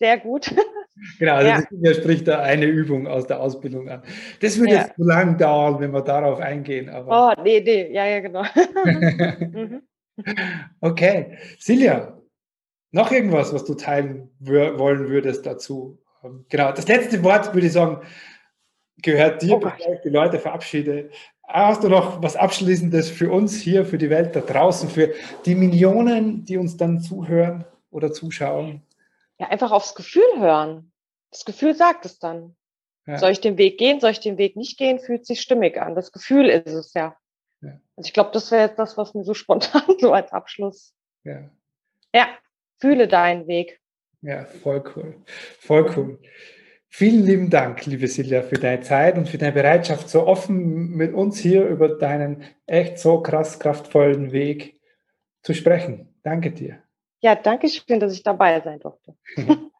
sehr 0.00 0.18
gut. 0.18 0.52
Genau, 1.18 1.34
also 1.34 1.64
ja. 1.80 1.94
spricht 1.94 2.28
da 2.28 2.40
eine 2.40 2.66
Übung 2.66 3.06
aus 3.06 3.26
der 3.26 3.40
Ausbildung 3.40 3.88
an. 3.88 4.02
Das 4.40 4.58
würde 4.58 4.74
ja. 4.74 4.80
jetzt 4.82 4.96
zu 4.96 5.04
lang 5.04 5.38
dauern, 5.38 5.80
wenn 5.80 5.92
wir 5.92 6.02
darauf 6.02 6.40
eingehen. 6.40 6.88
Aber. 6.88 7.34
Oh, 7.38 7.42
nee, 7.42 7.60
nee, 7.60 7.92
ja, 7.92 8.06
ja, 8.06 8.20
genau. 8.20 8.42
mhm. 9.40 9.82
Okay. 10.80 11.38
Silja, 11.58 12.18
noch 12.90 13.10
irgendwas, 13.10 13.52
was 13.52 13.64
du 13.64 13.74
teilen 13.74 14.30
wollen 14.38 15.08
würdest 15.08 15.46
dazu? 15.46 15.98
Ähm, 16.22 16.44
genau, 16.48 16.72
das 16.72 16.86
letzte 16.88 17.22
Wort 17.24 17.54
würde 17.54 17.66
ich 17.66 17.72
sagen, 17.72 18.02
gehört 18.98 19.42
dir, 19.42 19.56
oh 19.56 19.60
bevor 19.60 19.94
ich 19.94 20.00
die 20.02 20.10
Leute 20.10 20.38
verabschiede. 20.38 21.10
Hast 21.46 21.82
du 21.84 21.88
noch 21.88 22.22
was 22.22 22.36
Abschließendes 22.36 23.10
für 23.10 23.30
uns 23.30 23.60
hier, 23.60 23.84
für 23.84 23.98
die 23.98 24.10
Welt 24.10 24.36
da 24.36 24.40
draußen, 24.40 24.88
für 24.88 25.12
die 25.44 25.54
Millionen, 25.54 26.44
die 26.44 26.56
uns 26.56 26.76
dann 26.76 27.00
zuhören 27.00 27.64
oder 27.90 28.12
zuschauen? 28.12 28.82
Ja, 29.38 29.48
einfach 29.48 29.72
aufs 29.72 29.94
Gefühl 29.94 30.22
hören. 30.38 30.92
Das 31.30 31.44
Gefühl 31.44 31.74
sagt 31.74 32.06
es 32.06 32.18
dann. 32.18 32.56
Ja. 33.06 33.18
Soll 33.18 33.30
ich 33.30 33.40
den 33.40 33.58
Weg 33.58 33.78
gehen, 33.78 34.00
soll 34.00 34.12
ich 34.12 34.20
den 34.20 34.38
Weg 34.38 34.56
nicht 34.56 34.78
gehen, 34.78 35.00
fühlt 35.00 35.26
sich 35.26 35.40
stimmig 35.40 35.80
an. 35.80 35.94
Das 35.94 36.12
Gefühl 36.12 36.48
ist 36.48 36.72
es 36.72 36.94
ja. 36.94 37.16
Ja. 37.62 37.80
Also 37.96 38.08
ich 38.08 38.12
glaube, 38.12 38.30
das 38.32 38.50
wäre 38.50 38.68
jetzt 38.68 38.78
das, 38.78 38.96
was 38.96 39.14
mir 39.14 39.24
so 39.24 39.34
spontan 39.42 39.82
so 39.98 40.12
als 40.12 40.32
Abschluss. 40.32 40.94
Ja. 41.24 41.50
Ja, 42.14 42.28
fühle 42.78 43.08
deinen 43.08 43.46
Weg. 43.46 43.80
Ja, 44.20 44.44
voll 44.44 44.84
cool. 44.94 45.16
Voll 45.58 45.90
cool. 45.96 46.18
Vielen 46.88 47.24
lieben 47.24 47.48
Dank, 47.48 47.86
liebe 47.86 48.06
Silja, 48.06 48.42
für 48.42 48.56
deine 48.56 48.82
Zeit 48.82 49.16
und 49.16 49.26
für 49.26 49.38
deine 49.38 49.52
Bereitschaft, 49.52 50.10
so 50.10 50.26
offen 50.26 50.90
mit 50.90 51.14
uns 51.14 51.38
hier 51.38 51.66
über 51.66 51.88
deinen 51.88 52.44
echt 52.66 52.98
so 52.98 53.22
krass 53.22 53.58
kraftvollen 53.58 54.30
Weg 54.30 54.78
zu 55.42 55.54
sprechen. 55.54 56.14
Danke 56.22 56.50
dir. 56.50 56.82
Ja, 57.20 57.34
danke 57.34 57.68
schön, 57.68 57.98
dass 57.98 58.12
ich 58.12 58.22
dabei 58.22 58.60
sein 58.60 58.80
durfte. 58.80 59.14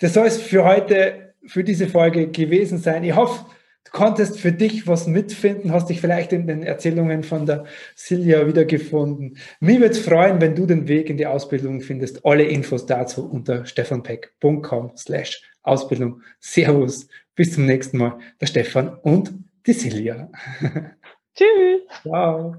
Das 0.00 0.14
soll 0.14 0.26
es 0.26 0.42
für 0.42 0.64
heute, 0.64 1.34
für 1.46 1.62
diese 1.62 1.86
Folge 1.86 2.28
gewesen 2.28 2.78
sein. 2.78 3.04
Ich 3.04 3.14
hoffe, 3.14 3.46
konntest 3.90 4.40
für 4.40 4.52
dich 4.52 4.86
was 4.86 5.06
mitfinden, 5.06 5.72
hast 5.72 5.88
dich 5.88 6.00
vielleicht 6.00 6.32
in 6.32 6.46
den 6.46 6.62
Erzählungen 6.62 7.22
von 7.22 7.46
der 7.46 7.64
Silja 7.94 8.46
wiedergefunden. 8.46 9.38
Mir 9.60 9.80
würde 9.80 9.92
es 9.92 9.98
freuen, 9.98 10.40
wenn 10.40 10.54
du 10.54 10.66
den 10.66 10.88
Weg 10.88 11.10
in 11.10 11.16
die 11.16 11.26
Ausbildung 11.26 11.80
findest. 11.80 12.24
Alle 12.24 12.44
Infos 12.44 12.86
dazu 12.86 13.28
unter 13.28 13.64
stefanpeck.com 13.66 14.92
slash 14.96 15.42
Ausbildung. 15.62 16.22
Servus, 16.40 17.08
bis 17.34 17.54
zum 17.54 17.66
nächsten 17.66 17.98
Mal. 17.98 18.18
Der 18.40 18.46
Stefan 18.46 18.88
und 19.02 19.32
die 19.66 19.72
Silja. 19.72 20.30
Tschüss. 21.34 21.82
Ciao. 22.02 22.56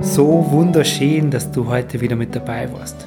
So 0.00 0.50
wunderschön, 0.50 1.30
dass 1.30 1.50
du 1.50 1.68
heute 1.68 2.00
wieder 2.00 2.16
mit 2.16 2.34
dabei 2.34 2.70
warst. 2.72 3.06